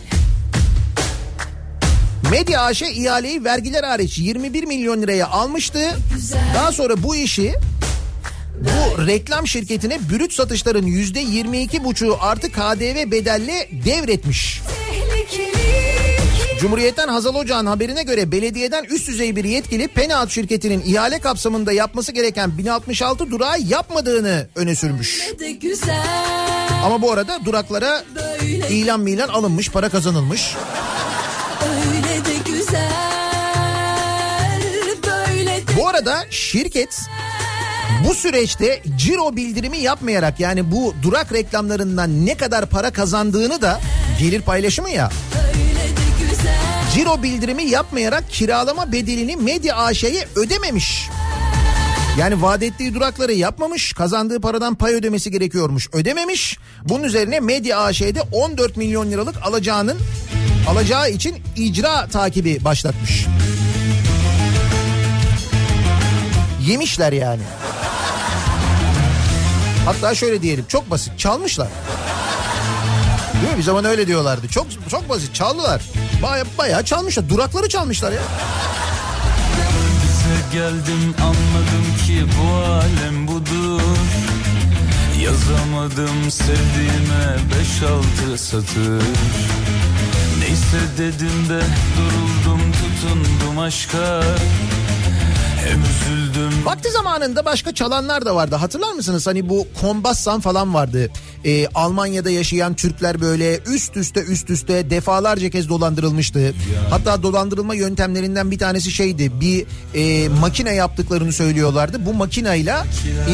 [2.31, 5.81] Medya AŞ ihaleyi vergiler hariç 21 milyon liraya almıştı.
[6.55, 7.55] Daha sonra bu işi
[8.61, 14.61] bu reklam şirketine brüt satışların %22,5'u artı KDV bedelle devretmiş.
[16.63, 22.13] Cumhuriyet'ten Hazal Ocağ'ın haberine göre belediyeden üst düzey bir yetkili Penalt şirketinin ihale kapsamında yapması
[22.13, 25.29] gereken 1066 durağı yapmadığını öne sürmüş.
[26.85, 30.55] Ama bu arada duraklara böyle ilan milan alınmış, para kazanılmış.
[31.63, 32.93] öyle de güzel
[35.07, 37.01] böyle de Bu arada şirket
[38.09, 43.81] bu süreçte ciro bildirimi yapmayarak yani bu durak reklamlarından ne kadar para kazandığını da
[44.21, 45.11] gelir paylaşımı ya
[46.95, 51.09] Ciro bildirimi yapmayarak kiralama bedelini Medya AŞ'ye ödememiş.
[52.19, 56.59] Yani vaat ettiği durakları yapmamış, kazandığı paradan pay ödemesi gerekiyormuş, ödememiş.
[56.85, 59.99] Bunun üzerine Medya AŞ'de 14 milyon liralık alacağının
[60.69, 63.27] alacağı için icra takibi başlatmış.
[66.69, 67.43] Yemişler yani.
[69.85, 71.69] Hatta şöyle diyelim çok basit çalmışlar.
[73.43, 73.59] Değil mi?
[73.59, 74.49] Bir zaman öyle diyorlardı.
[74.49, 75.83] Çok çok basit çaldılar.
[76.23, 77.29] Baya, bayağı çalmışlar.
[77.29, 78.23] Durakları çalmışlar ya.
[80.53, 83.81] Geldim anladım ki bu alem budur
[85.23, 89.03] Yazamadım sevdiğime beş altı satır
[90.39, 91.63] Neyse dedim de
[91.97, 94.23] duruldum tutundum aşka
[96.65, 98.57] Vakti zamanında başka çalanlar da vardı.
[98.57, 99.27] Hatırlar mısınız?
[99.27, 101.11] Hani bu Kombassan falan vardı.
[101.45, 106.55] Ee, Almanya'da yaşayan Türkler böyle üst üste üst üste defalarca kez dolandırılmıştı.
[106.91, 109.41] Hatta dolandırılma yöntemlerinden bir tanesi şeydi.
[109.41, 112.07] Bir e, makine yaptıklarını söylüyorlardı.
[112.07, 112.87] Bu makinayla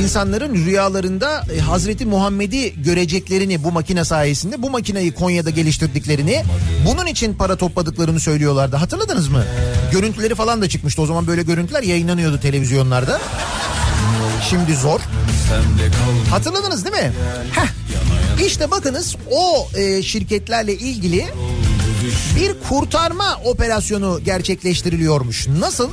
[0.02, 6.42] insanların rüyalarında e, Hazreti Muhammed'i göreceklerini bu makine sayesinde bu makineyi Konya'da geliştirdiklerini
[6.86, 8.76] bunun için para topladıklarını söylüyorlardı.
[8.76, 9.44] Hatırladınız mı?
[9.92, 11.02] Görüntüleri falan da çıkmıştı.
[11.02, 11.82] O zaman böyle görüntüler
[12.18, 13.20] yayınlanıyordu televizyonlarda.
[14.50, 15.00] Şimdi zor.
[16.30, 17.12] Hatırladınız değil mi?
[17.52, 17.68] Heh.
[18.46, 21.26] İşte bakınız o e, şirketlerle ilgili
[22.36, 25.48] bir kurtarma operasyonu gerçekleştiriliyormuş.
[25.48, 25.90] Nasıl?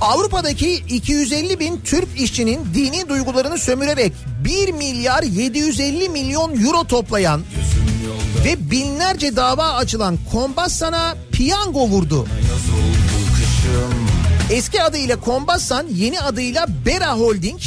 [0.00, 4.12] Avrupa'daki 250 bin Türk işçinin dini duygularını sömürerek
[4.44, 7.42] 1 milyar 750 milyon euro toplayan
[8.44, 12.26] ve binlerce dava açılan Kombassan'a piyango vurdu.
[14.50, 17.60] Eski adıyla Kombassan, yeni adıyla Bera Holding,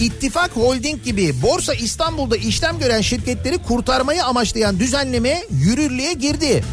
[0.00, 6.64] İttifak Holding gibi Borsa İstanbul'da işlem gören şirketleri kurtarmayı amaçlayan düzenleme yürürlüğe girdi.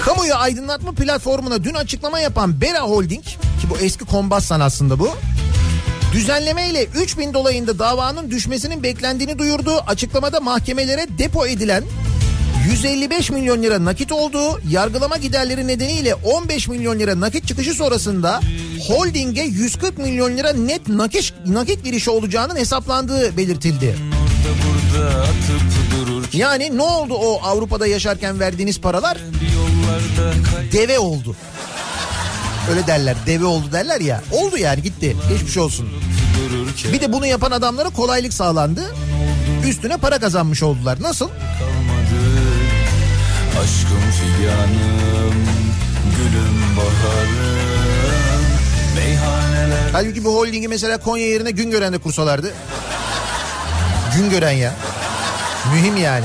[0.00, 5.10] Kamuyu aydınlatma platformuna dün açıklama yapan Bera Holding ki bu eski Kombassan aslında bu.
[6.12, 9.76] Düzenlemeyle 3000 dolayında davanın düşmesinin beklendiğini duyurdu.
[9.86, 11.84] Açıklamada mahkemelere depo edilen
[12.68, 18.40] 155 milyon lira nakit olduğu, yargılama giderleri nedeniyle 15 milyon lira nakit çıkışı sonrasında
[18.88, 23.94] holdinge 140 milyon lira net nakit, nakit girişi olacağının hesaplandığı belirtildi.
[26.32, 29.18] Yani ne oldu o Avrupa'da yaşarken verdiğiniz paralar?
[30.72, 31.36] Deve oldu.
[32.70, 34.22] Öyle derler deve oldu derler ya.
[34.32, 35.16] Oldu yani gitti.
[35.28, 35.88] Geçmiş olsun.
[36.92, 38.94] Bir de bunu yapan adamlara kolaylık sağlandı.
[39.68, 41.02] Üstüne para kazanmış oldular.
[41.02, 41.28] Nasıl?
[41.28, 41.59] kalmadı
[43.60, 45.34] Aşkım figanım
[46.16, 48.44] Gülüm baharım
[48.96, 52.54] Meyhaneler Halbuki bu holdingi mesela Konya yerine Güngören'de kursalardı.
[54.16, 54.74] Güngören ya.
[55.72, 56.24] Mühim yani.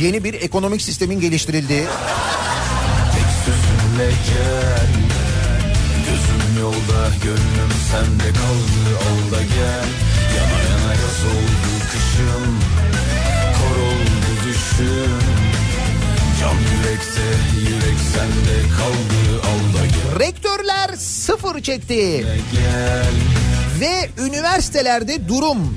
[0.00, 1.84] Yeni bir ekonomik sistemin geliştirildiği,
[3.14, 4.86] Tek sözünle gel
[6.06, 9.88] Gözüm yolda gönlüm sende kaldı Al da gel
[10.36, 12.55] Yana yana yaz oldu kışım
[14.76, 17.26] Can yürekte
[17.60, 20.20] yürek sende kaldı Al da gel.
[20.20, 22.26] Rektörler sıfır çekti.
[22.52, 23.12] Gel
[23.80, 25.76] ve üniversitelerde durum.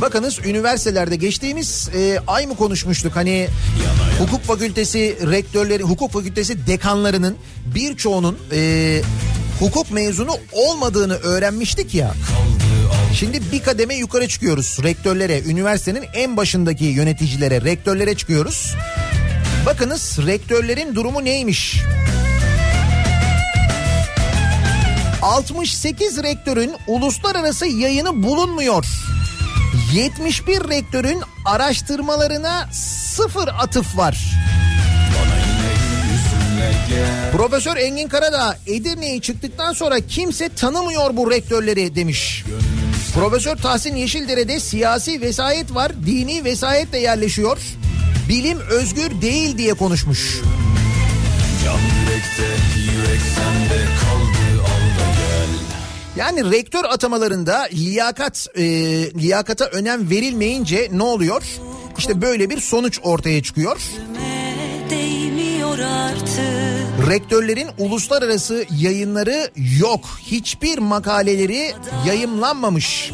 [0.00, 3.16] Bakınız üniversitelerde geçtiğimiz e, ay mı konuşmuştuk?
[3.16, 3.48] Hani
[4.18, 7.36] hukuk fakültesi rektörleri, hukuk fakültesi dekanlarının
[7.74, 9.02] birçoğunun e,
[9.60, 12.14] hukuk mezunu olmadığını öğrenmiştik ya.
[13.18, 18.74] Şimdi bir kademe yukarı çıkıyoruz rektörlere, üniversitenin en başındaki yöneticilere, rektörlere çıkıyoruz.
[19.66, 21.76] Bakınız rektörlerin durumu neymiş?
[25.22, 28.84] 68 rektörün uluslararası yayını bulunmuyor.
[29.92, 34.18] 71 rektörün araştırmalarına sıfır atıf var.
[37.32, 42.44] Profesör Engin Karadağ Edirne'ye çıktıktan sonra kimse tanımıyor bu rektörleri demiş.
[43.14, 47.58] Profesör Tahsin Yeşildere'de siyasi vesayet var, dini vesayetle yerleşiyor.
[48.28, 50.40] Bilim özgür değil diye konuşmuş.
[56.16, 58.62] Yani rektör atamalarında liyakat e,
[59.14, 61.42] liyakata önem verilmeyince ne oluyor?
[61.98, 63.80] İşte böyle bir sonuç ortaya çıkıyor.
[64.90, 66.47] Değmiyor artık
[67.06, 70.00] Rektörlerin uluslararası yayınları yok.
[70.22, 71.72] Hiçbir makaleleri
[72.06, 73.12] yayımlanmamış.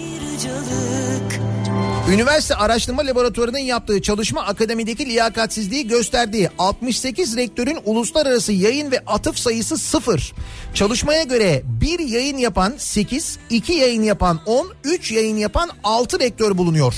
[2.13, 9.79] Üniversite Araştırma Laboratuvarı'nın yaptığı çalışma akademideki liyakatsizliği gösterdiği 68 rektörün uluslararası yayın ve atıf sayısı
[9.79, 10.33] sıfır.
[10.75, 16.59] Çalışmaya göre bir yayın yapan 8, 2 yayın yapan 10, 3 yayın yapan 6 rektör
[16.59, 16.95] bulunuyor.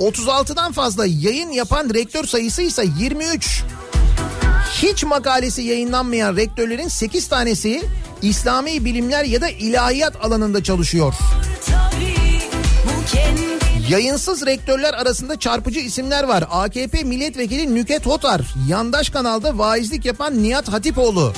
[0.00, 3.64] 36'dan fazla yayın yapan rektör sayısı ise 23.
[4.72, 7.82] Hiç makalesi yayınlanmayan rektörlerin 8 tanesi
[8.22, 11.14] İslami bilimler ya da ilahiyat alanında çalışıyor.
[13.88, 16.44] Yayınsız rektörler arasında çarpıcı isimler var.
[16.50, 21.32] AKP milletvekili Nüket Hotar, yandaş kanalda vaizlik yapan Nihat Hatipoğlu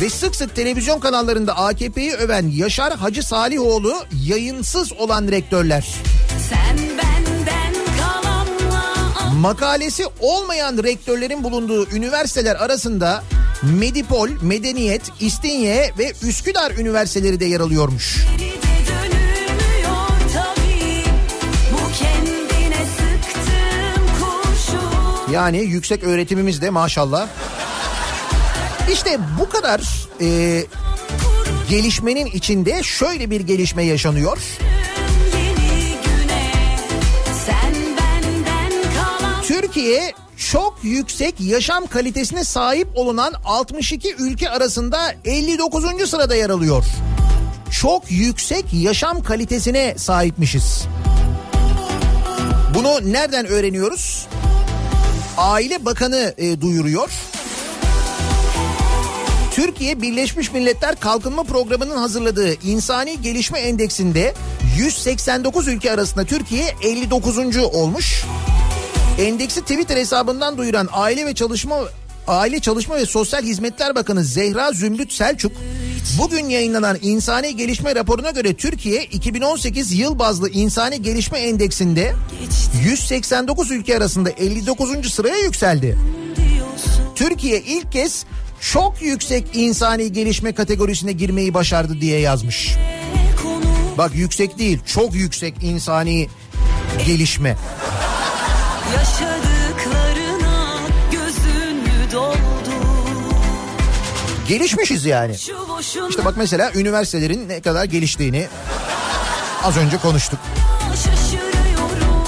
[0.00, 3.94] ve sık sık televizyon kanallarında AKP'yi öven Yaşar Hacı Salihoğlu
[4.26, 5.94] yayınsız olan rektörler.
[9.40, 13.24] Makalesi olmayan rektörlerin bulunduğu üniversiteler arasında
[13.62, 18.18] Medipol, Medeniyet, İstinye ve Üsküdar üniversiteleri de yer alıyormuş.
[25.32, 27.28] Yani yüksek öğretimimiz de maşallah.
[28.92, 30.60] İşte bu kadar e,
[31.70, 34.38] gelişmenin içinde şöyle bir gelişme yaşanıyor.
[39.60, 40.12] Türkiye
[40.50, 46.10] çok yüksek yaşam kalitesine sahip olunan 62 ülke arasında 59.
[46.10, 46.84] sırada yer alıyor.
[47.80, 50.84] Çok yüksek yaşam kalitesine sahipmişiz.
[52.74, 54.26] Bunu nereden öğreniyoruz?
[55.36, 57.10] Aile Bakanı e, duyuruyor.
[59.54, 64.34] Türkiye Birleşmiş Milletler Kalkınma Programı'nın hazırladığı İnsani Gelişme Endeksinde
[64.78, 67.56] 189 ülke arasında Türkiye 59.
[67.56, 68.24] olmuş.
[69.20, 71.76] Endeksi Twitter hesabından duyuran Aile ve Çalışma
[72.26, 75.52] Aile Çalışma ve Sosyal Hizmetler Bakanı Zehra Zümrüt Selçuk
[76.18, 82.14] bugün yayınlanan İnsani Gelişme raporuna göre Türkiye 2018 yıl bazlı İnsani Gelişme Endeksinde
[82.84, 85.12] 189 ülke arasında 59.
[85.12, 85.98] sıraya yükseldi.
[87.14, 88.24] Türkiye ilk kez
[88.60, 92.76] çok yüksek insani gelişme kategorisine girmeyi başardı diye yazmış.
[93.98, 96.28] Bak yüksek değil, çok yüksek insani
[97.06, 97.56] gelişme.
[98.98, 100.78] Yaşadıklarına
[101.12, 102.36] gözün mü doldu
[104.48, 105.34] Gelişmişiz yani.
[106.08, 108.46] İşte bak mesela üniversitelerin ne kadar geliştiğini
[109.62, 110.38] az önce konuştuk.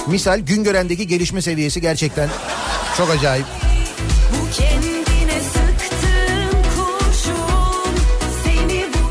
[0.07, 2.29] Misal Güngören'deki gelişme seviyesi gerçekten
[2.97, 3.45] çok acayip.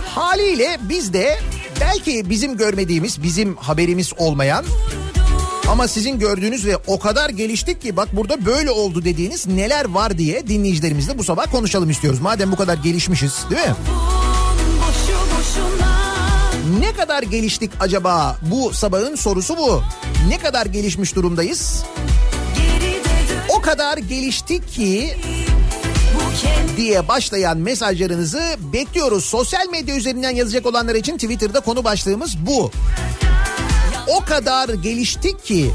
[0.06, 1.40] Haliyle biz de
[1.80, 4.64] belki bizim görmediğimiz, bizim haberimiz olmayan
[5.68, 10.18] ama sizin gördüğünüz ve o kadar geliştik ki bak burada böyle oldu dediğiniz neler var
[10.18, 12.20] diye dinleyicilerimizle bu sabah konuşalım istiyoruz.
[12.20, 13.74] Madem bu kadar gelişmişiz değil mi?
[16.80, 18.36] Ne kadar geliştik acaba?
[18.50, 19.82] Bu sabahın sorusu bu.
[20.28, 21.82] Ne kadar gelişmiş durumdayız?
[23.48, 25.16] O kadar geliştik ki
[26.76, 28.42] diye başlayan mesajlarınızı
[28.72, 29.24] bekliyoruz.
[29.24, 32.70] Sosyal medya üzerinden yazacak olanlar için Twitter'da konu başlığımız bu.
[34.12, 35.70] O kadar geliştik ki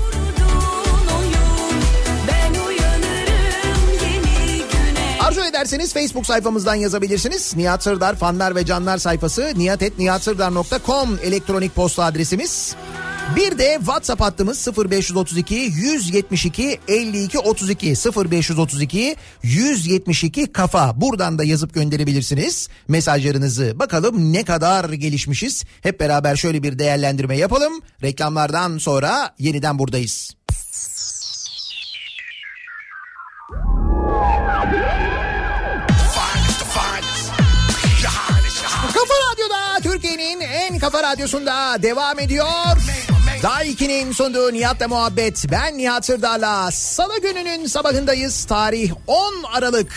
[5.22, 7.56] arzu ederseniz Facebook sayfamızdan yazabilirsiniz.
[7.56, 12.76] Nihat Sırdar fanlar ve canlar sayfası nihatetnihatsırdar.com elektronik posta adresimiz.
[13.36, 21.02] Bir de WhatsApp hattımız 0532 172 52 32 0532 172 kafa.
[21.02, 23.80] Buradan da yazıp gönderebilirsiniz mesajlarınızı.
[23.80, 25.64] Bakalım ne kadar gelişmişiz.
[25.82, 27.74] Hep beraber şöyle bir değerlendirme yapalım.
[28.04, 30.38] Reklamlardan sonra yeniden buradayız.
[38.94, 42.48] Kafa Radyo'da Türkiye'nin en kafa radyosunda devam ediyor.
[43.48, 45.46] Daha 2'nin sunduğu Nihat'la muhabbet.
[45.52, 48.46] Ben Nihat Sırdar'la Salı gününün sabahındayız.
[48.46, 49.92] Tarih 10 Aralık.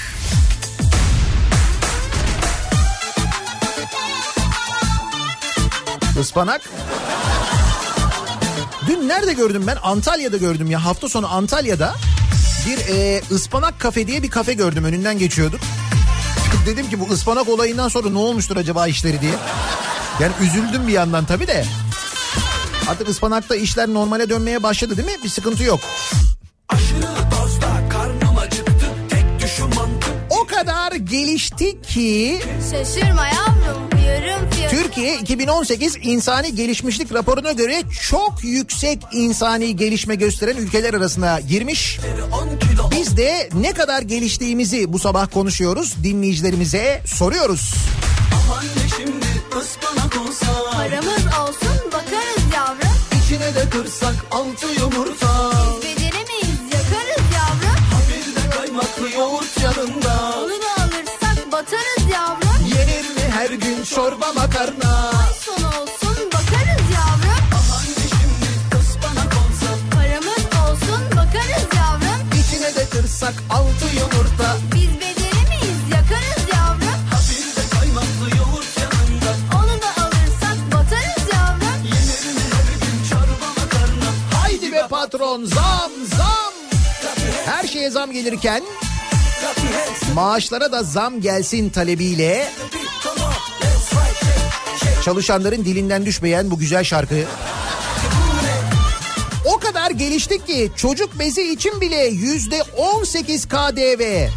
[6.20, 6.62] Ispanak.
[8.86, 9.76] Dün nerede gördüm ben?
[9.82, 10.84] Antalya'da gördüm ya.
[10.84, 11.94] Hafta sonu Antalya'da
[12.66, 14.84] bir e, ıspanak kafe diye bir kafe gördüm.
[14.84, 15.60] Önünden geçiyorduk.
[16.66, 19.34] Dedim ki bu ıspanak olayından sonra ne olmuştur acaba işleri diye.
[20.20, 21.64] Yani üzüldüm bir yandan tabii de.
[22.90, 25.24] Artık ıspanakta işler normale dönmeye başladı değil mi?
[25.24, 25.80] Bir sıkıntı yok.
[30.30, 33.90] O kadar geliştik ki Şaşırma yavrum.
[34.70, 42.00] Türkiye 2018 insani gelişmişlik raporuna göre çok yüksek insani gelişme gösteren ülkeler arasına girmiş.
[42.90, 45.94] Biz de ne kadar geliştiğimizi bu sabah konuşuyoruz.
[46.04, 47.74] Dinleyicilerimize soruyoruz.
[50.72, 51.79] Paramız olsun.
[53.30, 55.52] İçine de kırsak altı yumurta.
[55.82, 57.80] Biz beceremeyiz yakarız yavrum.
[57.90, 60.36] Ha bir de kaymaklı yoğurt yanında.
[60.38, 62.66] Onu da alırsak batarız yavrum.
[62.66, 65.10] Yenir mi her gün çorba makarna?
[65.10, 67.44] Ay olsun bakarız yavrum.
[67.52, 69.68] Aman şimdi kız bana konsa.
[69.94, 72.20] Paramız olsun bakarız yavrum.
[72.40, 74.49] İçine de kırsak altı yumurta.
[85.30, 86.52] Patron zam zam.
[87.46, 88.62] Her şeye zam gelirken
[90.14, 92.48] maaşlara da zam gelsin talebiyle
[95.04, 97.24] çalışanların dilinden düşmeyen bu güzel şarkı.
[99.44, 104.28] O kadar geliştik ki çocuk bezi için bile yüzde 18 KDV.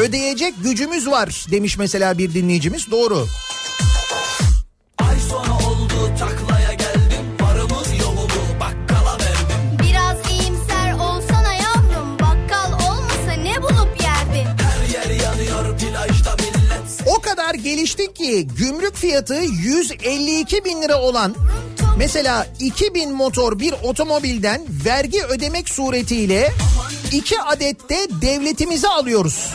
[0.00, 2.90] Ödeyecek gücümüz var demiş mesela bir dinleyicimiz.
[2.90, 3.18] Doğru.
[3.18, 3.47] Ay
[18.28, 21.34] geliştik ki gümrük fiyatı 152 bin lira olan
[21.98, 26.52] mesela 2000 motor bir otomobilden vergi ödemek suretiyle
[27.12, 29.48] 2 adet de devletimize alıyoruz.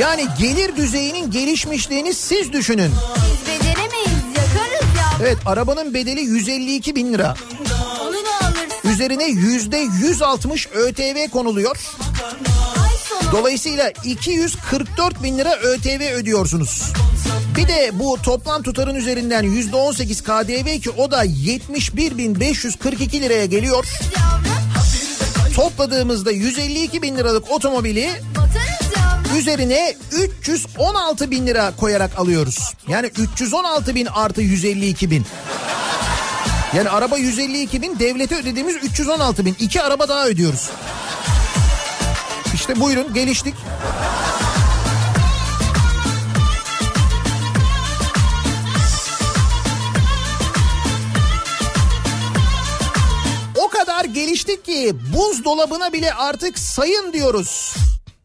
[0.00, 2.90] Yani gelir düzeyinin gelişmişliğini siz düşünün.
[3.16, 5.22] Biz beceremeyiz yakarız yavrum.
[5.22, 7.34] Evet arabanın bedeli 152 bin lira.
[8.84, 11.76] Üzerine yüzde 160 ÖTV konuluyor.
[13.32, 16.92] Dolayısıyla 244 bin lira ÖTV ödüyorsunuz.
[17.56, 23.86] Bir de bu toplam tutarın üzerinden yüzde 18 KDV ki o da 71.542 liraya geliyor.
[25.54, 28.10] Topladığımızda 152 bin liralık otomobili
[29.38, 32.58] üzerine 316 bin lira koyarak alıyoruz.
[32.88, 35.26] Yani 316 bin artı 152 bin.
[36.76, 39.56] Yani araba 152 bin devlete ödediğimiz 316 bin.
[39.60, 40.70] İki araba daha ödüyoruz.
[42.54, 43.54] İşte buyurun geliştik.
[54.14, 57.74] Geliştik ki buzdolabına bile artık sayın diyoruz.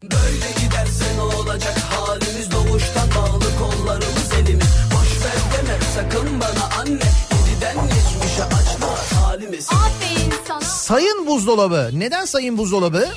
[0.02, 6.92] Böyle giderse ne olacak halimiz Doğuştan bağlı kollarımız elimiz Boş ver deme sakın bana anne
[6.92, 10.60] Yediden geçmişe açma halimiz Aferin sana.
[10.60, 11.90] Sayın buzdolabı.
[11.92, 13.08] Neden sayın buzdolabı?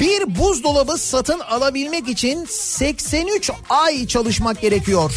[0.00, 5.12] Bir buzdolabı satın alabilmek için 83 ay çalışmak gerekiyor.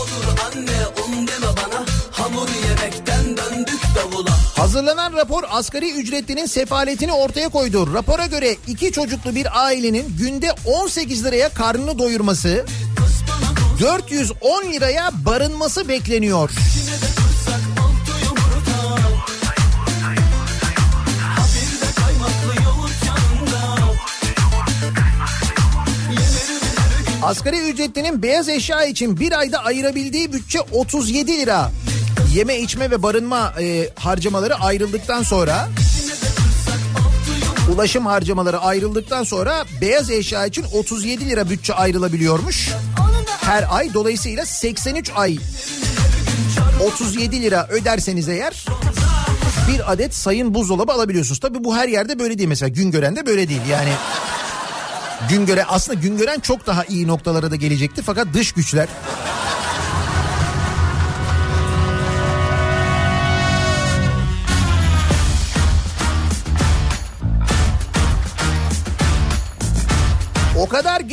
[0.00, 4.35] Olur anne un deme bana Hamur yemekten döndük davula
[4.66, 7.94] Hazırlanan rapor asgari ücretlinin sefaletini ortaya koydu.
[7.94, 12.64] Rapora göre iki çocuklu bir ailenin günde 18 liraya karnını doyurması,
[13.80, 16.50] 410 liraya barınması bekleniyor.
[27.22, 31.70] Asgari ücretlinin beyaz eşya için bir ayda ayırabildiği bütçe 37 lira.
[32.36, 35.68] Yeme içme ve barınma e, harcamaları ayrıldıktan sonra
[37.74, 42.70] ulaşım harcamaları ayrıldıktan sonra beyaz eşya için 37 lira bütçe ayrılabiliyormuş.
[43.40, 45.38] Her ay dolayısıyla 83 ay
[46.86, 48.66] 37 lira öderseniz eğer
[49.68, 51.40] bir adet sayın buzdolabı alabiliyorsunuz.
[51.40, 53.92] Tabii bu her yerde böyle değil mesela Güngören de böyle değil yani.
[55.28, 58.88] Güngören aslında Güngören çok daha iyi noktalara da gelecekti fakat dış güçler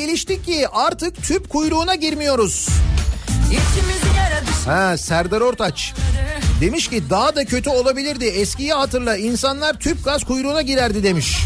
[0.05, 2.67] geliştik ki artık tüp kuyruğuna girmiyoruz.
[4.65, 5.93] Ha Serdar Ortaç
[6.61, 8.25] demiş ki daha da kötü olabilirdi.
[8.25, 11.37] Eskiyi hatırla insanlar tüp gaz kuyruğuna girerdi demiş.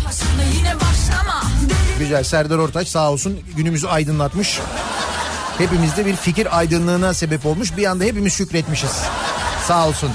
[2.00, 4.60] Güzel Serdar Ortaç sağ olsun günümüzü aydınlatmış.
[5.58, 7.78] Hepimizde bir fikir aydınlığına sebep olmuş.
[7.78, 8.92] Bir anda hepimiz şükretmişiz.
[9.68, 10.10] Sağ olsun.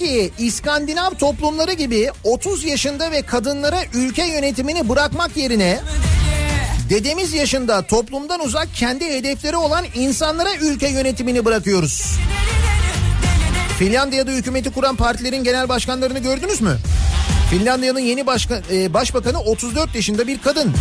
[0.00, 5.80] Ki İskandinav toplumları gibi 30 yaşında ve kadınlara ülke yönetimini bırakmak yerine
[6.90, 12.18] dedemiz yaşında toplumdan uzak kendi hedefleri olan insanlara ülke yönetimini bırakıyoruz.
[13.78, 16.76] Finlandiya'da hükümeti kuran partilerin genel başkanlarını gördünüz mü?
[17.50, 20.72] Finlandiya'nın yeni başka, e, başbakanı 34 yaşında bir kadın.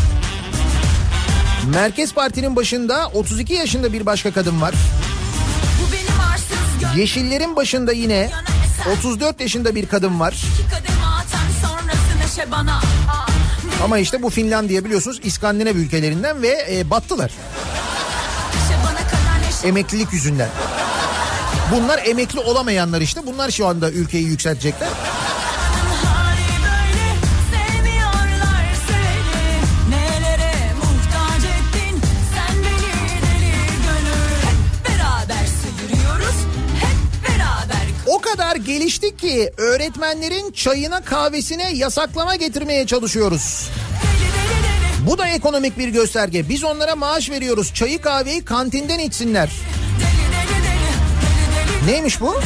[1.74, 4.74] Merkez Parti'nin başında 32 yaşında bir başka kadın var.
[6.96, 8.30] Yeşillerin başında yine
[9.00, 10.44] 34 yaşında bir kadın var.
[13.84, 17.32] Ama işte bu Finlandiya biliyorsunuz İskandinav ülkelerinden ve e, battılar
[19.64, 20.50] emeklilik yüzünden.
[21.72, 23.22] Bunlar emekli olamayanlar işte.
[23.26, 24.90] Bunlar şu anda ülkeyi yükseltecekler.
[38.70, 43.70] Geliştik ki öğretmenlerin çayına kahvesine yasaklama getirmeye çalışıyoruz.
[45.08, 46.50] Bu da ekonomik bir gösterge.
[46.50, 47.74] Biz onlara maaş veriyoruz.
[47.74, 49.52] Çayı kahveyi kantinden içsinler.
[51.86, 52.40] Neymiş bu?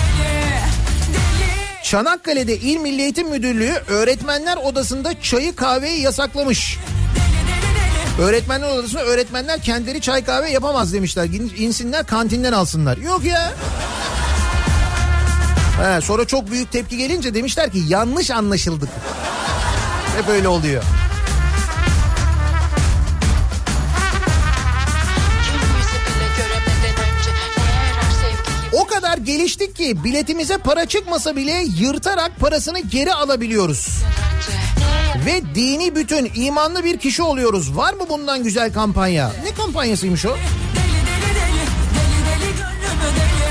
[1.83, 6.77] Çanakkale'de İl Milli Eğitim Müdürlüğü öğretmenler odasında çayı kahveyi yasaklamış.
[8.19, 11.25] Öğretmenler odasında öğretmenler kendileri çay kahve yapamaz demişler.
[11.57, 12.97] İnsinler kantinden alsınlar.
[12.97, 13.53] Yok ya.
[15.81, 18.89] He, sonra çok büyük tepki gelince demişler ki yanlış anlaşıldık.
[20.17, 20.83] Hep öyle oluyor.
[28.73, 33.87] O kadar geliştik ki biletimize para çıkmasa bile yırtarak parasını geri alabiliyoruz.
[35.25, 37.77] Ve dini bütün imanlı bir kişi oluyoruz.
[37.77, 39.31] Var mı bundan güzel kampanya?
[39.43, 40.37] Ne kampanyasıymış o?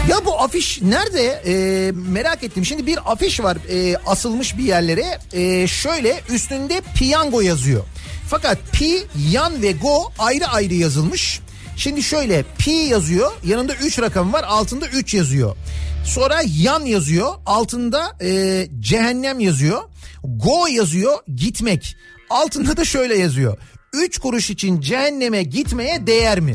[0.09, 1.43] Ya bu afiş nerede?
[1.47, 2.67] Ee, merak ettim.
[2.67, 5.19] Şimdi bir afiş var e, asılmış bir yerlere.
[5.33, 7.85] E, şöyle üstünde piyango yazıyor.
[8.29, 11.41] Fakat pi, yan ve go ayrı ayrı yazılmış.
[11.77, 15.57] Şimdi şöyle pi yazıyor yanında 3 rakam var altında 3 yazıyor.
[16.05, 19.83] Sonra yan yazıyor altında e, cehennem yazıyor.
[20.25, 21.97] Go yazıyor gitmek.
[22.31, 23.57] Altında da şöyle yazıyor.
[23.93, 26.55] 3 kuruş için cehenneme gitmeye değer mi?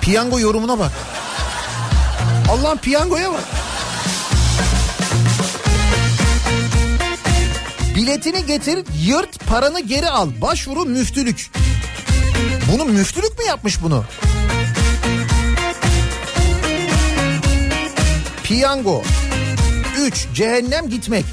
[0.00, 0.92] Piyango yorumuna bak.
[2.50, 3.44] Allah'ın piyangoya bak.
[7.96, 10.30] Biletini getir, yırt, paranı geri al.
[10.40, 11.50] Başvuru müftülük.
[12.72, 14.04] Bunu müftülük mü yapmış bunu?
[18.42, 19.02] Piyango.
[20.00, 20.26] 3.
[20.34, 21.24] Cehennem gitmek.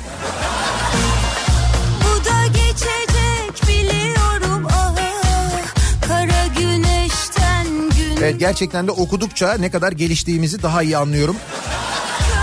[8.24, 11.36] Evet gerçekten de okudukça ne kadar geliştiğimizi daha iyi anlıyorum.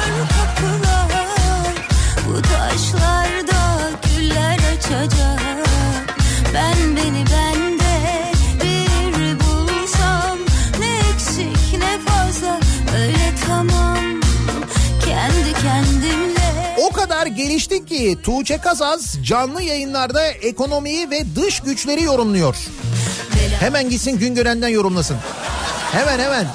[0.05, 1.75] kör kapılar
[2.29, 5.41] Bu taşlarda güller açacak
[6.55, 8.23] Ben beni bende
[8.63, 10.39] bir bulsam
[10.81, 12.61] Ne eksik ne fazla
[12.99, 13.99] öyle tamam
[15.05, 22.57] Kendi kendimle O kadar geliştik ki Tuğçe Kazaz canlı yayınlarda ekonomiyi ve dış güçleri yorumluyor.
[23.61, 25.17] Hemen gitsin Güngören'den yorumlasın.
[25.93, 26.47] Hemen hemen.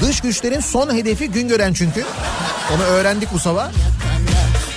[0.00, 2.04] Dış güçlerin son hedefi Güngören çünkü.
[2.74, 3.70] Onu öğrendik bu sabah.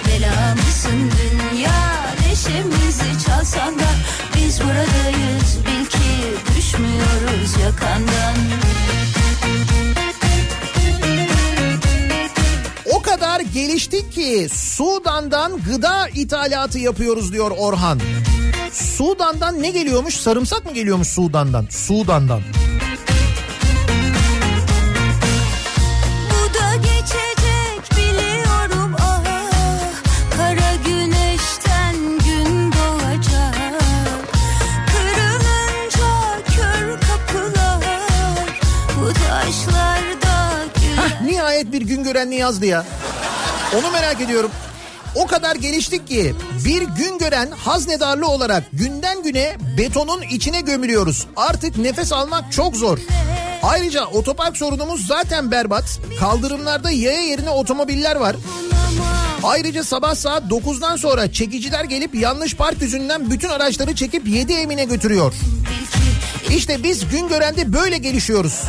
[0.07, 1.11] Bela mısın
[1.51, 3.85] dünya neşemizi çalsan da
[4.35, 8.35] Biz buradayız bil ki düşmüyoruz yakandan
[12.93, 17.99] O kadar geliştik ki Sudan'dan gıda ithalatı yapıyoruz diyor Orhan.
[18.73, 20.13] Sudan'dan ne geliyormuş?
[20.15, 21.67] Sarımsak mı geliyormuş Sudan'dan?
[21.69, 22.41] Sudan'dan.
[42.15, 42.85] Gün görenli yazdı ya.
[43.79, 44.51] Onu merak ediyorum.
[45.15, 46.35] O kadar geliştik ki
[46.65, 51.27] bir gün gören haznedarlı olarak günden güne betonun içine gömülüyoruz.
[51.35, 52.97] Artık nefes almak çok zor.
[53.63, 55.99] Ayrıca otopark sorunumuz zaten berbat.
[56.19, 58.35] Kaldırımlarda yaya yerine otomobiller var.
[59.43, 64.83] Ayrıca sabah saat 9'dan sonra çekiciler gelip yanlış park yüzünden bütün araçları çekip 7 emine
[64.83, 65.33] götürüyor.
[66.49, 68.61] İşte biz Güngören'de böyle gelişiyoruz.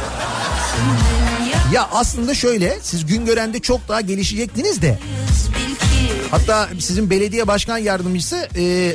[1.73, 4.99] Ya aslında şöyle siz Güngören'de çok daha gelişecektiniz de.
[6.31, 8.95] Hatta sizin belediye başkan yardımcısı e,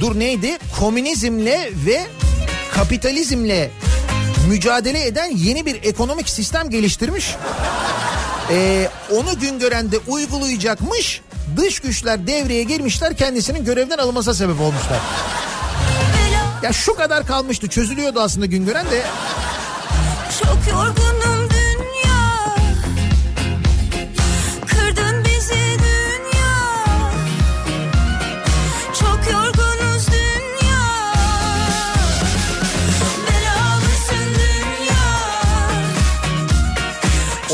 [0.00, 0.58] dur neydi?
[0.80, 2.06] Komünizmle ve
[2.74, 3.70] kapitalizmle
[4.48, 7.34] mücadele eden yeni bir ekonomik sistem geliştirmiş.
[8.50, 11.20] E, onu Güngören'de uygulayacakmış.
[11.56, 15.00] Dış güçler devreye girmişler kendisinin görevden alınmasına sebep olmuşlar.
[16.62, 19.02] Ya şu kadar kalmıştı çözülüyordu aslında Güngören de
[20.42, 21.35] Çok yorgunum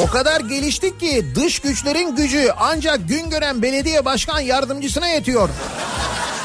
[0.02, 5.48] O kadar geliştik ki dış güçlerin gücü ancak Güngören Belediye Başkan Yardımcısına yetiyor.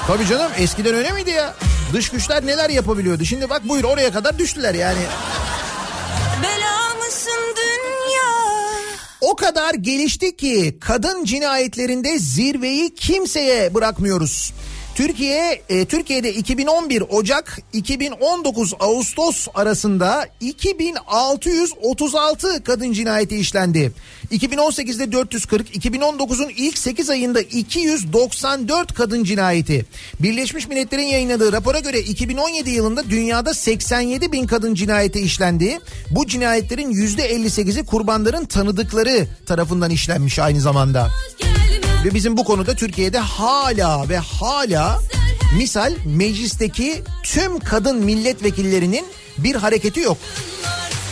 [0.08, 1.54] Tabii canım eskiden öyle miydi ya?
[1.94, 3.26] Dış güçler neler yapabiliyordu?
[3.26, 5.00] Şimdi bak buyur oraya kadar düştüler yani.
[6.44, 6.78] Dünya
[9.22, 14.54] O kadar geliştik ki kadın cinayetlerinde zirveyi kimseye bırakmıyoruz.
[14.98, 23.92] Türkiye e, Türkiye'de 2011 Ocak 2019 Ağustos arasında 2636 kadın cinayeti işlendi.
[24.32, 29.86] 2018'de 440, 2019'un ilk 8 ayında 294 kadın cinayeti.
[30.20, 35.80] Birleşmiş Milletler'in yayınladığı rapora göre 2017 yılında dünyada 87 bin kadın cinayeti işlendi.
[36.10, 41.10] Bu cinayetlerin %58'i kurbanların tanıdıkları tarafından işlenmiş aynı zamanda.
[42.06, 45.02] Ve bizim bu konuda Türkiye'de hala ve hala
[45.58, 49.06] misal meclisteki tüm kadın milletvekillerinin
[49.38, 50.18] bir hareketi yok.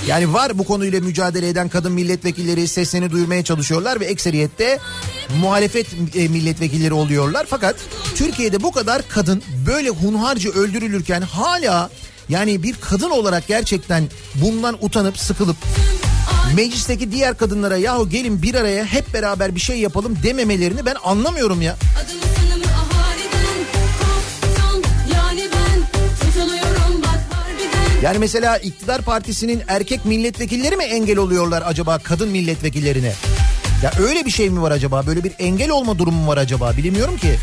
[0.08, 4.80] Yani var bu konuyla mücadele eden kadın milletvekilleri seslerini duyurmaya çalışıyorlar ve ekseriyette
[5.42, 7.46] muhalefet e, milletvekilleri oluyorlar.
[7.50, 7.76] Fakat
[8.16, 11.90] Türkiye'de bu kadar kadın böyle hunharca öldürülürken hala
[12.30, 15.58] yani bir kadın olarak gerçekten bundan utanıp sıkılıp
[16.56, 21.62] meclisteki diğer kadınlara yahu gelin bir araya hep beraber bir şey yapalım dememelerini ben anlamıyorum
[21.62, 21.76] ya.
[28.04, 33.14] Yani mesela iktidar partisinin erkek milletvekilleri mi engel oluyorlar acaba kadın milletvekillerine?
[33.84, 35.08] Ya öyle bir şey mi var acaba?
[35.08, 36.78] Böyle bir engel olma durumu mu var acaba?
[36.78, 37.40] Bilmiyorum ki.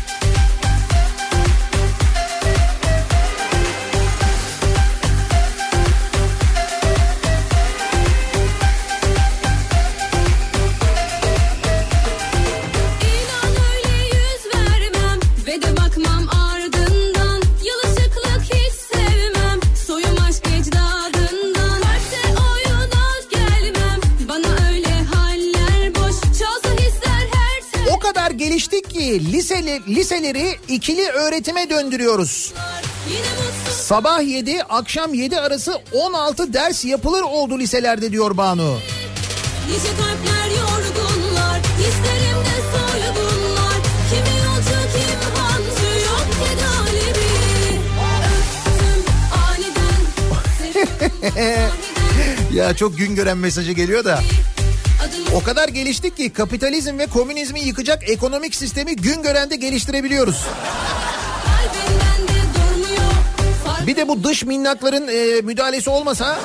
[29.13, 32.53] Geliştik ki liseli, liseleri ikili öğretime döndürüyoruz.
[33.71, 38.77] Sabah 7, akşam 7 arası 16 ders yapılır oldu liselerde diyor Banu.
[39.67, 43.77] Nice kalpler yorgunlar Hislerimde soygunlar
[44.09, 47.31] Kimi yolcu kim hancı Yok ki galibi
[48.39, 49.01] Öptüm
[49.49, 50.03] aniden
[52.53, 54.23] Ya çok gün gören mesajı geliyor da.
[55.35, 60.45] O kadar geliştik ki kapitalizm ve komünizmi yıkacak ekonomik sistemi gün görende geliştirebiliyoruz.
[63.87, 66.39] Bir de bu dış minnakların e, müdahalesi olmasa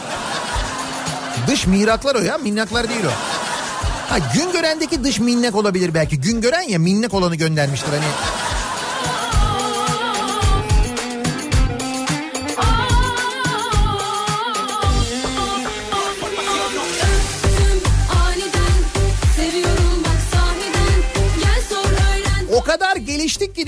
[1.46, 3.12] dış miraklar o ya minnaklar değil o.
[4.08, 6.20] Ha gün görendeki dış minnak olabilir belki.
[6.20, 8.04] Gün gören ya minnak olanı göndermiştir hani.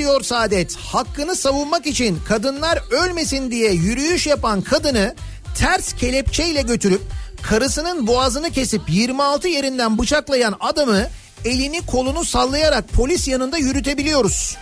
[0.00, 0.76] Geliştik ki diyor Saadet.
[0.76, 5.14] Hakkını savunmak için kadınlar ölmesin diye yürüyüş yapan kadını
[5.58, 7.00] ters kelepçeyle götürüp
[7.42, 11.06] karısının boğazını kesip 26 yerinden bıçaklayan adamı
[11.44, 14.56] elini kolunu sallayarak polis yanında yürütebiliyoruz.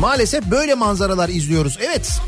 [0.00, 1.78] Maalesef böyle manzaralar izliyoruz.
[1.80, 2.20] Evet.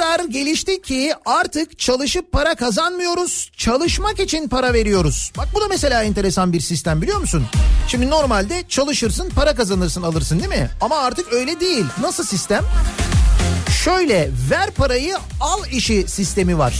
[0.00, 3.50] Kadar geliştik ki artık çalışıp para kazanmıyoruz.
[3.56, 5.32] Çalışmak için para veriyoruz.
[5.36, 7.44] Bak bu da mesela enteresan bir sistem biliyor musun?
[7.88, 10.70] Şimdi normalde çalışırsın para kazanırsın alırsın değil mi?
[10.80, 11.84] Ama artık öyle değil.
[12.00, 12.64] Nasıl sistem?
[13.84, 16.74] Şöyle ver parayı al işi sistemi var.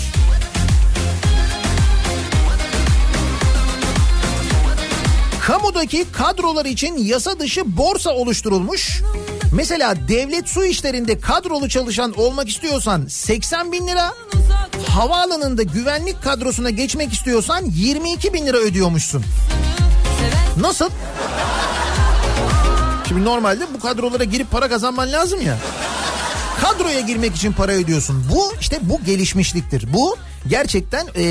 [5.46, 9.02] Kamudaki kadrolar için yasa dışı borsa oluşturulmuş.
[9.52, 14.14] Mesela devlet su işlerinde kadrolu çalışan olmak istiyorsan 80 bin lira,
[14.88, 19.24] havaalanında güvenlik kadrosuna geçmek istiyorsan 22 bin lira ödüyormuşsun.
[20.60, 20.90] Nasıl?
[23.08, 25.58] Şimdi normalde bu kadrolara girip para kazanman lazım ya.
[26.60, 28.24] Kadroya girmek için para ödüyorsun.
[28.34, 29.92] Bu işte bu gelişmişliktir.
[29.92, 30.16] Bu
[30.48, 31.22] gerçekten e,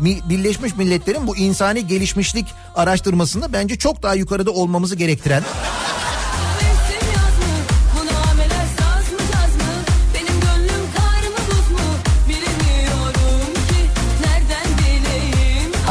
[0.00, 5.42] Mi- Birleşmiş Milletler'in bu insani gelişmişlik araştırmasında bence çok daha yukarıda olmamızı gerektiren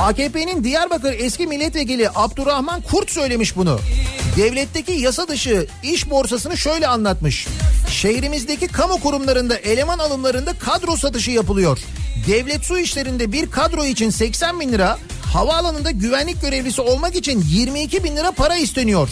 [0.08, 3.80] AKP'nin Diyarbakır eski milletvekili Abdurrahman Kurt söylemiş bunu.
[4.38, 7.48] Devletteki yasa dışı iş borsasını şöyle anlatmış.
[7.90, 11.80] Şehrimizdeki kamu kurumlarında eleman alımlarında kadro satışı yapılıyor.
[12.28, 14.98] Devlet su işlerinde bir kadro için 80 bin lira,
[15.34, 19.10] havaalanında güvenlik görevlisi olmak için 22 bin lira para isteniyor.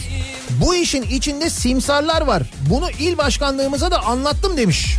[0.66, 2.44] Bu işin içinde simsarlar var.
[2.70, 4.96] Bunu il başkanlığımıza da anlattım demiş.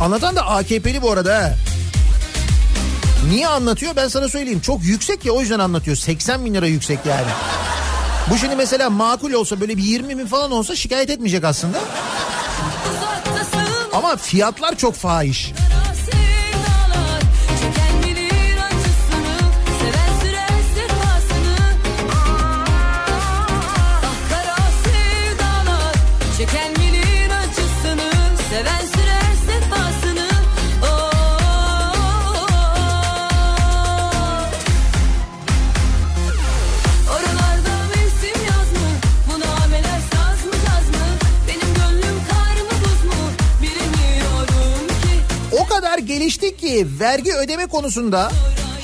[0.00, 1.34] Anlatan da AKP'li bu arada.
[1.34, 1.71] ha.
[3.28, 4.60] Niye anlatıyor ben sana söyleyeyim.
[4.60, 5.96] Çok yüksek ya o yüzden anlatıyor.
[5.96, 7.26] 80 bin lira yüksek yani.
[8.30, 11.78] Bu şimdi mesela makul olsa böyle bir 20 bin falan olsa şikayet etmeyecek aslında.
[13.92, 15.52] Ama fiyatlar çok fahiş.
[47.00, 48.32] Vergi ödeme konusunda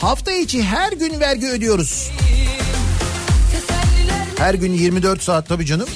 [0.01, 2.11] hafta içi her gün vergi ödüyoruz.
[4.39, 5.89] Her gün 24 saat tabii canım.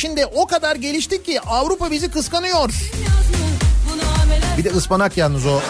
[0.00, 2.70] İşinde o kadar geliştik ki Avrupa bizi kıskanıyor.
[4.58, 5.60] Bir de ıspanak yalnız o.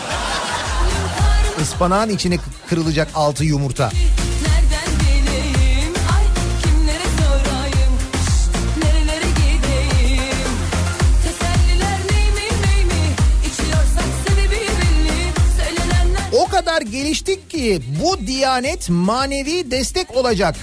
[1.62, 3.91] Ispanağın içine kırılacak altı yumurta.
[16.33, 20.57] O kadar geliştik ki bu diyanet manevi destek olacak.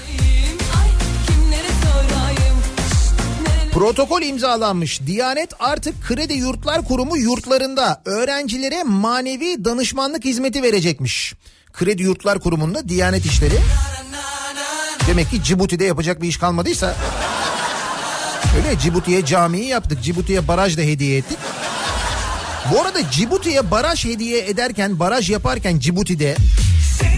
[3.77, 5.01] Protokol imzalanmış.
[5.05, 11.33] Diyanet artık Kredi Yurtlar Kurumu yurtlarında öğrencilere manevi danışmanlık hizmeti verecekmiş.
[11.73, 13.59] Kredi Yurtlar Kurumu'nda Diyanet işleri.
[15.07, 16.95] Demek ki Cibuti'de yapacak bir iş kalmadıysa.
[18.57, 20.03] Öyle Cibuti'ye camiyi yaptık.
[20.03, 21.37] Cibuti'ye baraj da hediye ettik.
[22.71, 26.35] Bu arada Cibuti'ye baraj hediye ederken, baraj yaparken Cibuti'de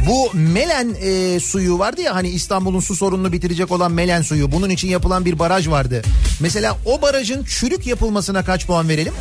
[0.07, 4.51] bu Melen e, suyu vardı ya hani İstanbul'un su sorununu bitirecek olan Melen suyu.
[4.51, 6.01] Bunun için yapılan bir baraj vardı.
[6.39, 9.13] Mesela o barajın çürük yapılmasına kaç puan verelim?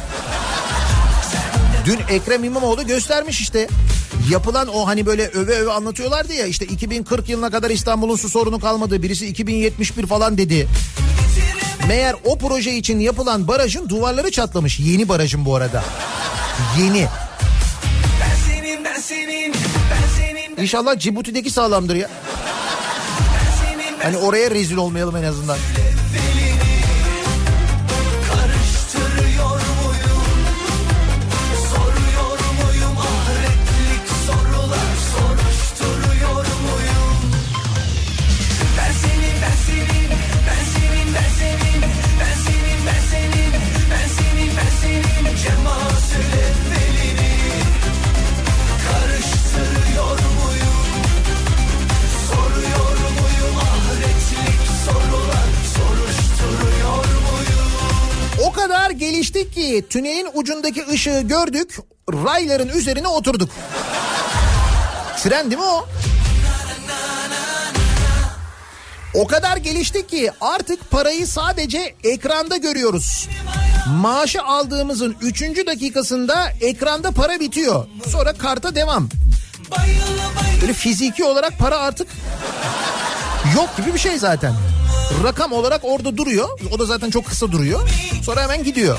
[1.84, 3.68] Dün Ekrem İmamoğlu göstermiş işte.
[4.30, 8.60] Yapılan o hani böyle öve öve anlatıyorlardı ya işte 2040 yılına kadar İstanbul'un su sorunu
[8.60, 9.02] kalmadı.
[9.02, 10.68] Birisi 2071 falan dedi.
[11.88, 14.80] Meğer o proje için yapılan barajın duvarları çatlamış.
[14.80, 15.84] Yeni barajın bu arada.
[16.78, 17.06] Yeni.
[18.20, 19.54] Ben senin ben senin
[20.60, 22.08] İnşallah Cibuti'deki sağlamdır ya.
[24.02, 25.58] Hani oraya rezil olmayalım en azından.
[59.90, 61.78] Tünelin ucundaki ışığı gördük,
[62.12, 63.50] rayların üzerine oturduk.
[65.22, 65.86] Tren değil mi o?
[69.14, 73.28] O kadar geliştik ki artık parayı sadece ekranda görüyoruz.
[73.88, 75.42] Maaşı aldığımızın 3.
[75.42, 77.86] dakikasında ekranda para bitiyor.
[78.08, 79.08] Sonra karta devam.
[80.62, 82.08] Böyle fiziki olarak para artık
[83.56, 84.54] yok gibi bir şey zaten.
[85.24, 86.48] Rakam olarak orada duruyor.
[86.72, 87.88] O da zaten çok kısa duruyor.
[88.24, 88.98] Sonra hemen gidiyor.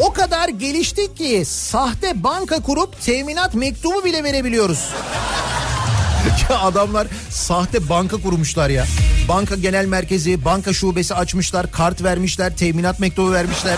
[0.00, 4.88] O kadar geliştik ki sahte banka kurup teminat mektubu bile verebiliyoruz.
[6.50, 8.86] Ya adamlar sahte banka kurmuşlar ya.
[9.28, 13.76] Banka genel merkezi, banka şubesi açmışlar, kart vermişler, teminat mektubu vermişler.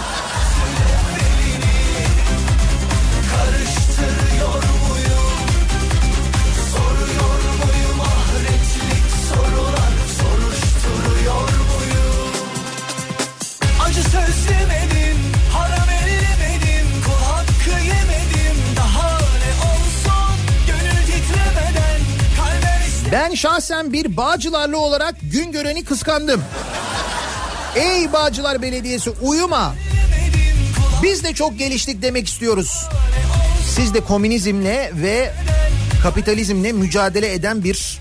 [23.36, 26.42] Şahsen bir Bağcılarlı olarak Güngören'i kıskandım.
[27.76, 29.74] Ey Bağcılar Belediyesi uyuma.
[31.02, 32.86] Biz de çok geliştik demek istiyoruz.
[33.76, 35.32] Siz de komünizmle ve
[36.02, 37.98] kapitalizmle mücadele eden bir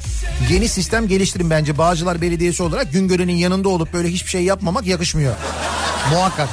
[0.50, 1.78] yeni sistem geliştirin bence.
[1.78, 5.36] Bağcılar Belediyesi olarak Güngören'in yanında olup böyle hiçbir şey yapmamak yakışmıyor.
[6.12, 6.50] Muhakkak.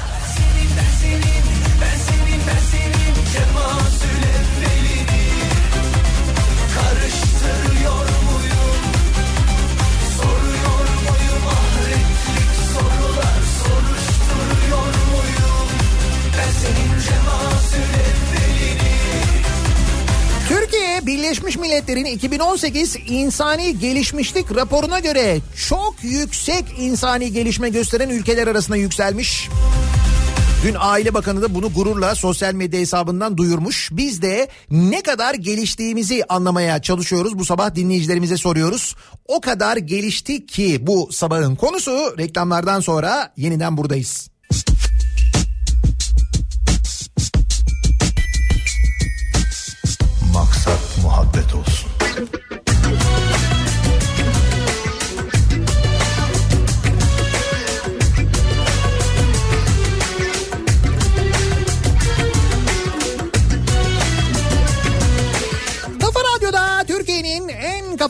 [21.90, 25.38] Milletler'in 2018 İnsani Gelişmişlik raporuna göre
[25.68, 29.48] çok yüksek insani gelişme gösteren ülkeler arasında yükselmiş.
[30.64, 33.88] Dün Aile Bakanı da bunu gururla sosyal medya hesabından duyurmuş.
[33.92, 37.38] Biz de ne kadar geliştiğimizi anlamaya çalışıyoruz.
[37.38, 38.96] Bu sabah dinleyicilerimize soruyoruz.
[39.28, 44.30] O kadar geliştik ki bu sabahın konusu reklamlardan sonra yeniden buradayız.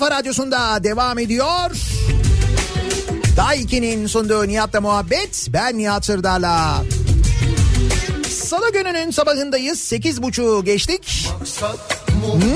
[0.01, 1.71] Kafa radyosunda devam ediyor.
[3.37, 5.47] Daiki'nin sunduğu Nihat'la muhabbet.
[5.53, 6.85] Ben Nihat Sırdar'la.
[8.29, 9.81] Salı gününün sabahındayız.
[9.81, 11.29] Sekiz buçuğu geçtik.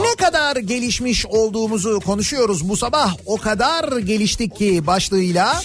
[0.00, 3.14] Ne kadar gelişmiş olduğumuzu konuşuyoruz bu sabah.
[3.26, 5.62] O kadar geliştik ki başlığıyla.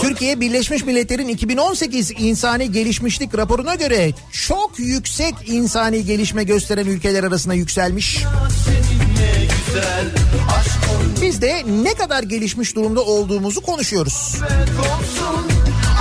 [0.00, 7.54] Türkiye Birleşmiş Milletler'in 2018 insani gelişmişlik raporuna göre çok yüksek insani gelişme gösteren ülkeler arasında
[7.54, 8.24] yükselmiş.
[11.22, 14.34] Biz de ne kadar gelişmiş durumda olduğumuzu konuşuyoruz.
[14.80, 15.46] olsun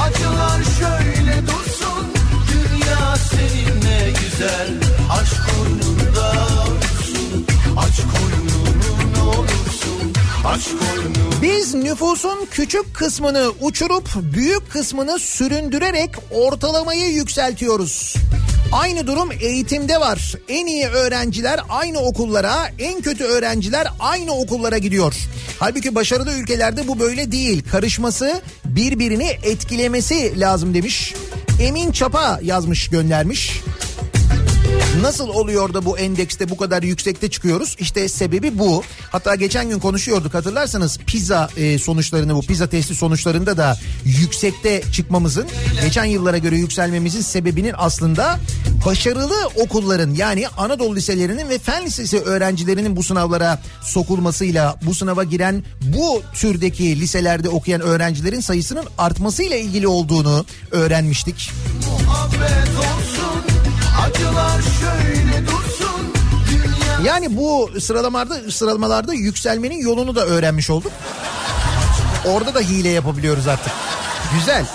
[0.01, 2.07] Acılar şöyle dursun
[2.53, 4.69] Dünya seninle güzel
[5.11, 6.31] Aşk koynunda
[6.61, 7.45] olsun
[7.77, 10.13] Aç koynunu ne olursun
[10.45, 18.15] Aç koynunu Biz nüfusun küçük kısmını uçurup büyük kısmını süründürerek ortalamayı yükseltiyoruz.
[18.71, 20.33] Aynı durum eğitimde var.
[20.49, 25.15] En iyi öğrenciler aynı okullara, en kötü öğrenciler aynı okullara gidiyor.
[25.59, 27.63] Halbuki başarılı ülkelerde bu böyle değil.
[27.71, 31.13] Karışması, birbirini etkilemesi lazım demiş.
[31.61, 33.61] Emin Çapa yazmış, göndermiş.
[35.01, 37.75] Nasıl oluyor da bu endekste bu kadar yüksekte çıkıyoruz?
[37.79, 38.83] İşte sebebi bu.
[39.11, 45.45] Hatta geçen gün konuşuyorduk hatırlarsanız pizza e, sonuçlarını bu pizza testi sonuçlarında da yüksekte çıkmamızın
[45.81, 48.39] geçen yıllara göre yükselmemizin sebebinin aslında
[48.85, 55.63] başarılı okulların yani Anadolu liselerinin ve fen lisesi öğrencilerinin bu sınavlara sokulmasıyla bu sınava giren
[55.81, 61.51] bu türdeki liselerde okuyan öğrencilerin sayısının artmasıyla ilgili olduğunu öğrenmiştik.
[62.05, 63.34] muhabbet olsun
[67.03, 70.91] Yani bu sıralamalarda sıralamalarda yükselmenin yolunu da öğrenmiş olduk.
[72.25, 73.73] Orada da hile yapabiliyoruz artık.
[74.39, 74.65] Güzel.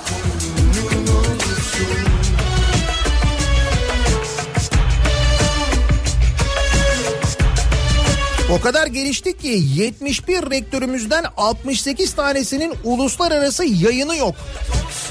[8.52, 14.34] O kadar geliştik ki 71 rektörümüzden 68 tanesinin uluslararası yayını yok.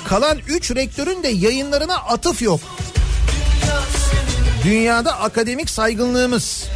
[0.08, 2.60] Kalan 3 rektörün de yayınlarına atıf yok.
[4.64, 6.68] Dünyada akademik saygınlığımız.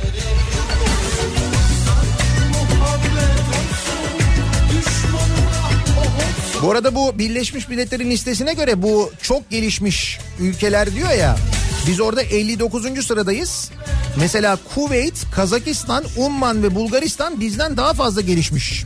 [6.61, 11.35] Bu arada bu Birleşmiş Milletler'in listesine göre bu çok gelişmiş ülkeler diyor ya.
[11.87, 13.05] Biz orada 59.
[13.05, 13.71] sıradayız.
[14.19, 18.83] Mesela Kuveyt, Kazakistan, Umman ve Bulgaristan bizden daha fazla gelişmiş.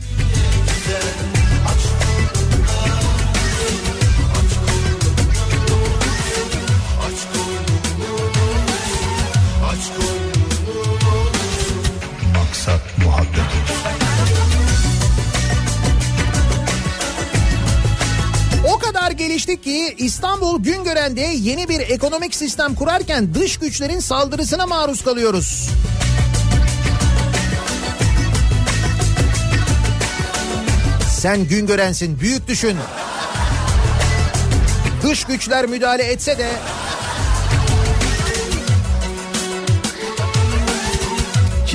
[19.48, 25.70] Kadar geliştik ki İstanbul Güngören'de yeni bir ekonomik sistem kurarken dış güçlerin saldırısına maruz kalıyoruz.
[31.10, 32.76] Sen Güngören'sin büyük düşün.
[35.02, 36.50] Dış güçler müdahale etse de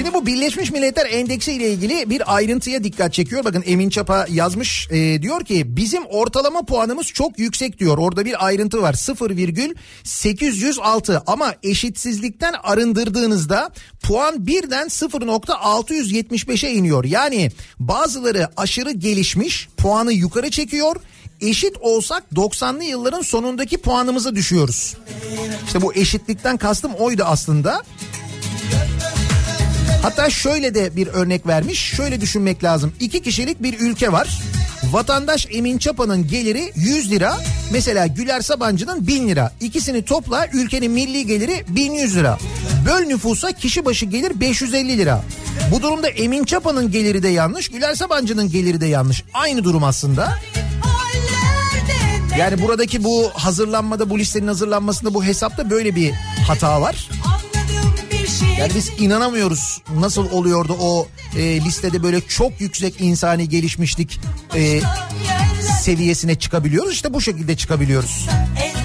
[0.04, 3.46] Şimdi bu Birleşmiş Milletler Endeksi ile ilgili bir ayrıntıya dikkat çekiyor.
[3.46, 7.98] Bakın Emin Çapa yazmış e, diyor ki bizim ortalama puanımız çok yüksek diyor.
[7.98, 13.72] Orada bir ayrıntı var 0,806 ama eşitsizlikten arındırdığınızda
[14.02, 17.06] puan birden 0,675'e iniyor.
[17.06, 20.96] Yani bazıları aşırı gelişmiş puanı yukarı çekiyor.
[21.42, 24.98] Eşit olsak 90'lı yılların sonundaki puanımıza düşüyoruz.
[25.66, 27.84] İşte bu eşitlikten kastım oydu aslında.
[30.04, 31.80] Hatta şöyle de bir örnek vermiş.
[31.80, 32.94] Şöyle düşünmek lazım.
[33.00, 34.40] İki kişilik bir ülke var.
[34.92, 37.38] Vatandaş Emin Çapa'nın geliri 100 lira.
[37.72, 39.52] Mesela Güler Sabancı'nın 1000 lira.
[39.62, 42.38] İkisini topla ülkenin milli geliri 1100 lira.
[42.86, 45.24] Böl nüfusa kişi başı gelir 550 lira.
[45.72, 47.70] Bu durumda Emin Çapa'nın geliri de yanlış.
[47.70, 49.24] Güler Sabancı'nın geliri de yanlış.
[49.34, 50.40] Aynı durum aslında.
[52.38, 56.12] Yani buradaki bu hazırlanmada bu listenin hazırlanmasında bu hesapta böyle bir
[56.48, 57.10] hata var.
[58.60, 61.08] Yani biz inanamıyoruz nasıl oluyordu o
[61.38, 64.20] e, listede böyle çok yüksek insani gelişmişlik
[64.56, 64.82] e,
[65.82, 66.94] seviyesine çıkabiliyoruz.
[66.94, 68.28] İşte bu şekilde çıkabiliyoruz.
[68.64, 68.83] El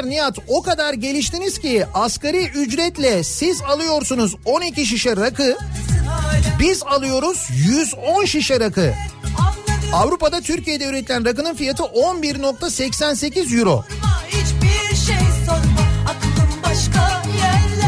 [0.00, 5.56] Sevgiler Nihat o kadar geliştiniz ki asgari ücretle siz alıyorsunuz 12 şişe rakı
[6.60, 8.94] biz alıyoruz 110 şişe rakı.
[9.92, 13.84] Avrupa'da Türkiye'de üretilen rakının fiyatı 11.88 euro.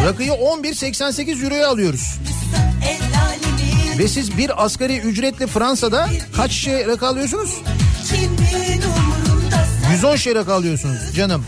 [0.05, 2.19] Rakıyı 11.88 euroya alıyoruz.
[3.99, 7.51] Ve siz bir asgari ücretle Fransa'da kaç şişe rakı alıyorsunuz?
[8.11, 11.45] kimin umurunda 110 şişe rakı alıyorsunuz canım.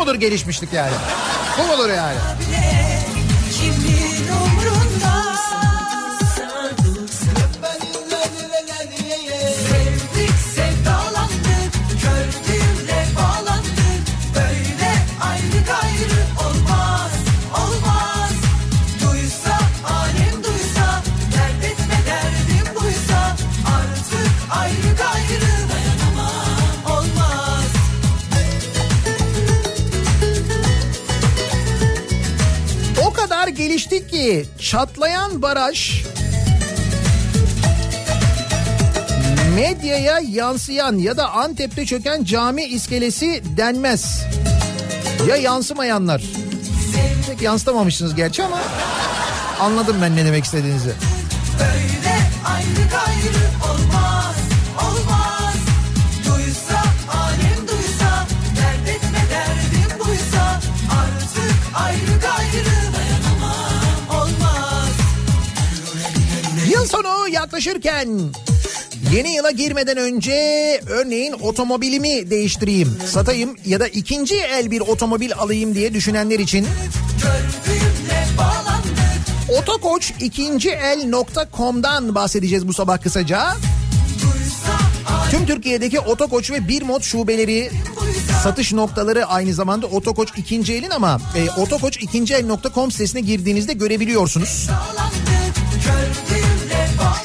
[0.00, 0.92] Mudur gelişmişlik yani?
[1.58, 2.16] Bu mudur yani?
[34.20, 36.04] Ki çatlayan baraj
[39.54, 44.22] medyaya yansıyan ya da Antep'te çöken cami iskelesi denmez.
[45.28, 46.22] Ya yansımayanlar.
[47.26, 48.58] Pek yansıtamamışsınız gerçi ama
[49.60, 50.92] anladım ben ne demek istediğinizi.
[51.58, 53.49] Böyle ayrı gayrı
[67.60, 68.08] sonu yaklaşırken
[69.12, 70.32] yeni yıla girmeden önce
[70.88, 76.66] örneğin otomobilimi değiştireyim, satayım ya da ikinci el bir otomobil alayım diye düşünenler için
[79.60, 83.56] Otokoç ikinci el.com'dan bahsedeceğiz bu sabah kısaca.
[85.30, 87.70] Tüm Türkiye'deki Otokoç ve Bir Mod şubeleri
[88.42, 94.68] satış noktaları aynı zamanda Otokoç ikinci elin ama e, Otokoç ikinci el.com sitesine girdiğinizde görebiliyorsunuz.
[94.68, 95.09] bağlandık.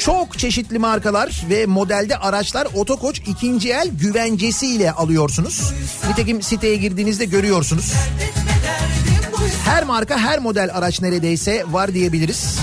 [0.05, 5.73] Çok çeşitli markalar ve modelde araçlar Otokoç ikinci el güvencesiyle alıyorsunuz.
[6.09, 7.93] Nitekim siteye girdiğinizde görüyorsunuz.
[9.65, 12.59] Her marka her model araç neredeyse var diyebiliriz.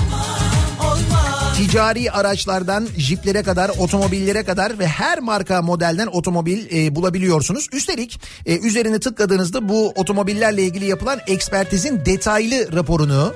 [1.57, 7.69] Ticari araçlardan jiplere kadar otomobillere kadar ve her marka modelden otomobil e, bulabiliyorsunuz.
[7.73, 13.33] Üstelik e, üzerine tıkladığınızda bu otomobillerle ilgili yapılan ekspertizin detaylı raporunu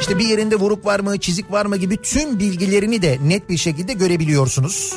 [0.00, 3.56] işte bir yerinde vuruk var mı çizik var mı gibi tüm bilgilerini de net bir
[3.56, 4.94] şekilde görebiliyorsunuz.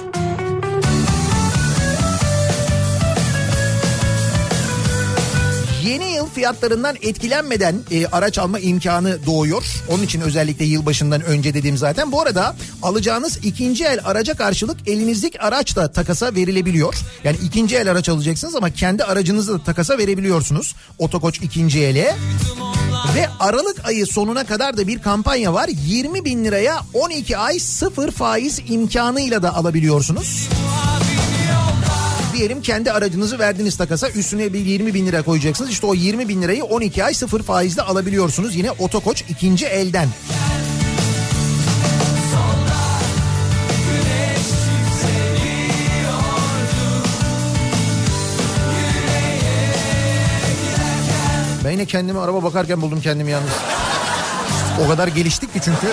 [5.84, 9.64] Yeni yıl fiyatlarından etkilenmeden e, araç alma imkanı doğuyor.
[9.90, 12.12] Onun için özellikle yılbaşından önce dediğim zaten.
[12.12, 16.96] Bu arada alacağınız ikinci el araca karşılık elinizdeki araç da takasa verilebiliyor.
[17.24, 20.76] Yani ikinci el araç alacaksınız ama kendi aracınızı da takasa verebiliyorsunuz.
[21.00, 22.16] Otokoç ikinci ele.
[23.16, 25.70] Ve Aralık ayı sonuna kadar da bir kampanya var.
[25.88, 30.50] 20 bin liraya 12 ay sıfır faiz imkanıyla da alabiliyorsunuz.
[32.42, 35.70] Diyelim kendi aracınızı verdiniz takasa üstüne bir 20 bin lira koyacaksınız.
[35.70, 38.56] İşte o 20 bin lirayı 12 ay sıfır faizle alabiliyorsunuz.
[38.56, 40.10] Yine Otokoç ikinci elden.
[51.66, 53.52] Ben yine kendimi araba bakarken buldum kendimi yalnız.
[54.86, 55.88] O kadar geliştik ki çünkü.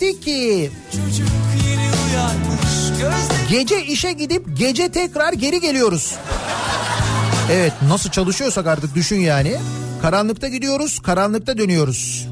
[0.00, 0.70] Geliştik ki
[3.50, 6.14] gece işe gidip gece tekrar geri geliyoruz.
[7.52, 9.56] Evet nasıl çalışıyorsak artık düşün yani.
[10.02, 12.28] Karanlıkta gidiyoruz, karanlıkta dönüyoruz.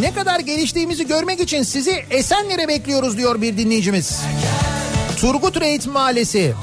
[0.00, 4.20] Ne kadar geliştiğimizi görmek için sizi Esenler'e bekliyoruz diyor bir dinleyicimiz.
[5.20, 6.54] Turgut Reis Mahallesi.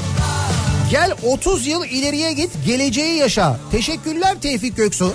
[0.91, 3.59] Gel 30 yıl ileriye git, geleceği yaşa.
[3.71, 5.13] Teşekkürler Tevfik Göksu.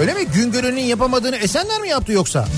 [0.00, 0.26] Öyle mi?
[0.34, 2.48] Güngör'ün yapamadığını Esenler mi yaptı yoksa?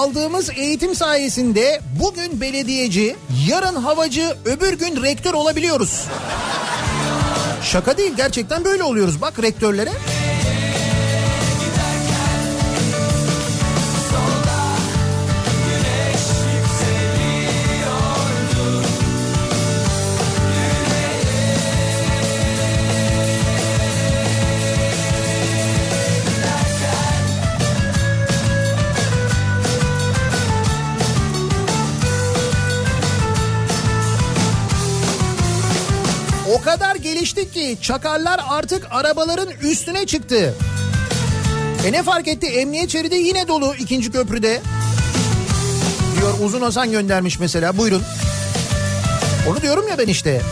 [0.00, 3.16] Aldığımız eğitim sayesinde bugün belediyeci,
[3.48, 6.04] yarın havacı, öbür gün rektör olabiliyoruz.
[7.62, 9.90] Şaka değil gerçekten böyle oluyoruz bak rektörlere.
[37.76, 40.54] Çakarlar artık arabaların üstüne çıktı.
[41.86, 42.46] E ne fark etti?
[42.46, 44.62] Emniyet şeridi yine dolu ikinci köprüde.
[46.20, 48.02] Diyor Uzun Hasan göndermiş mesela buyurun.
[49.48, 50.42] Onu diyorum ya ben işte.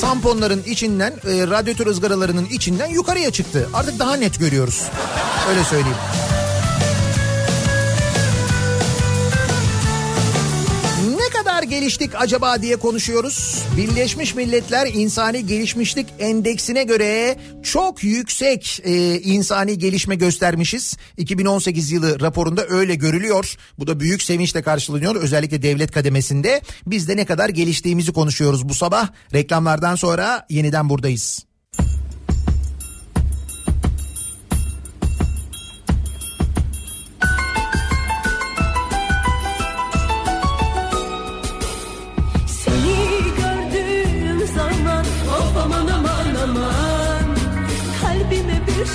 [0.00, 3.68] Tamponların içinden, e, radyatör ızgaralarının içinden yukarıya çıktı.
[3.74, 4.82] Artık daha net görüyoruz.
[5.50, 5.96] Öyle söyleyeyim.
[11.68, 13.64] Geliştik acaba diye konuşuyoruz.
[13.76, 20.96] Birleşmiş Milletler İnsani Gelişmişlik Endeksine göre çok yüksek e, insani gelişme göstermişiz.
[21.16, 23.56] 2018 yılı raporunda öyle görülüyor.
[23.78, 26.60] Bu da büyük sevinçle karşılanıyor özellikle devlet kademesinde.
[26.86, 29.08] Biz de ne kadar geliştiğimizi konuşuyoruz bu sabah.
[29.34, 31.47] Reklamlardan sonra yeniden buradayız.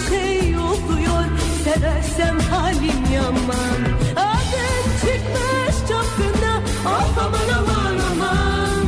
[0.09, 1.23] Şey oluyor.
[1.63, 3.79] Seversem halim yaman.
[4.15, 8.85] Adın çıkmış çapkına of aman aman aman.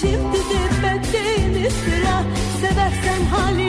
[0.00, 2.22] Şimdi de bendeyim sıra
[2.60, 3.61] seversen halim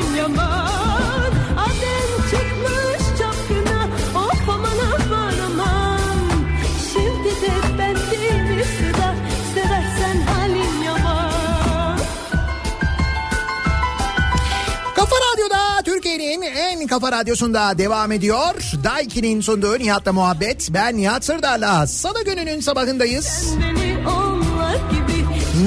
[16.45, 18.71] en kafa radyosunda devam ediyor.
[18.83, 20.69] Daiki'nin sunduğu Nihat'la muhabbet.
[20.73, 23.53] Ben Nihat Sırdar'la Salı gününün sabahındayız.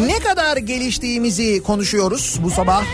[0.07, 2.85] Ne kadar geliştiğimizi konuşuyoruz bu sabah.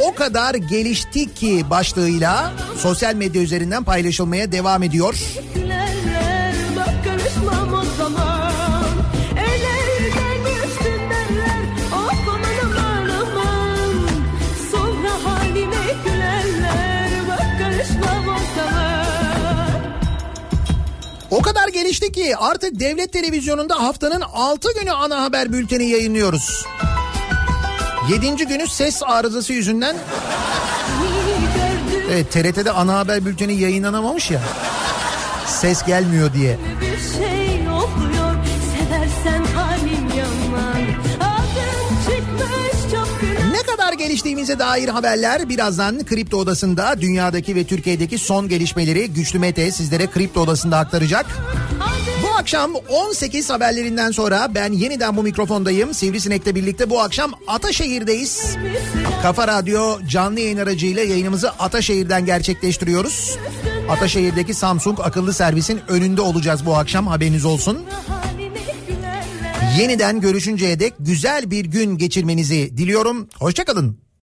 [0.00, 5.14] O kadar geliştik ki başlığıyla sosyal medya üzerinden paylaşılmaya devam ediyor.
[21.30, 26.66] O kadar gelişti ki artık devlet televizyonunda haftanın 6 günü ana haber bülteni yayınlıyoruz.
[28.10, 28.36] 7.
[28.36, 29.96] günü ses arızası yüzünden
[32.10, 34.40] evet, TRT'de ana haber bülteni yayınlanamamış ya.
[35.46, 36.58] Ses gelmiyor diye.
[36.80, 37.25] bir şey
[44.16, 50.40] Geliştiğimize dair haberler birazdan Kripto Odası'nda dünyadaki ve Türkiye'deki son gelişmeleri Güçlü Mete sizlere Kripto
[50.40, 51.26] Odası'nda aktaracak.
[52.22, 55.94] Bu akşam 18 haberlerinden sonra ben yeniden bu mikrofondayım.
[55.94, 58.56] Sivrisinek'le birlikte bu akşam Ataşehir'deyiz.
[59.22, 63.36] Kafa Radyo canlı yayın aracıyla yayınımızı Ataşehir'den gerçekleştiriyoruz.
[63.90, 67.78] Ataşehir'deki Samsung akıllı servisin önünde olacağız bu akşam haberiniz olsun.
[69.78, 73.28] Yeniden görüşünceye dek güzel bir gün geçirmenizi diliyorum.
[73.38, 74.05] Hoşçakalın.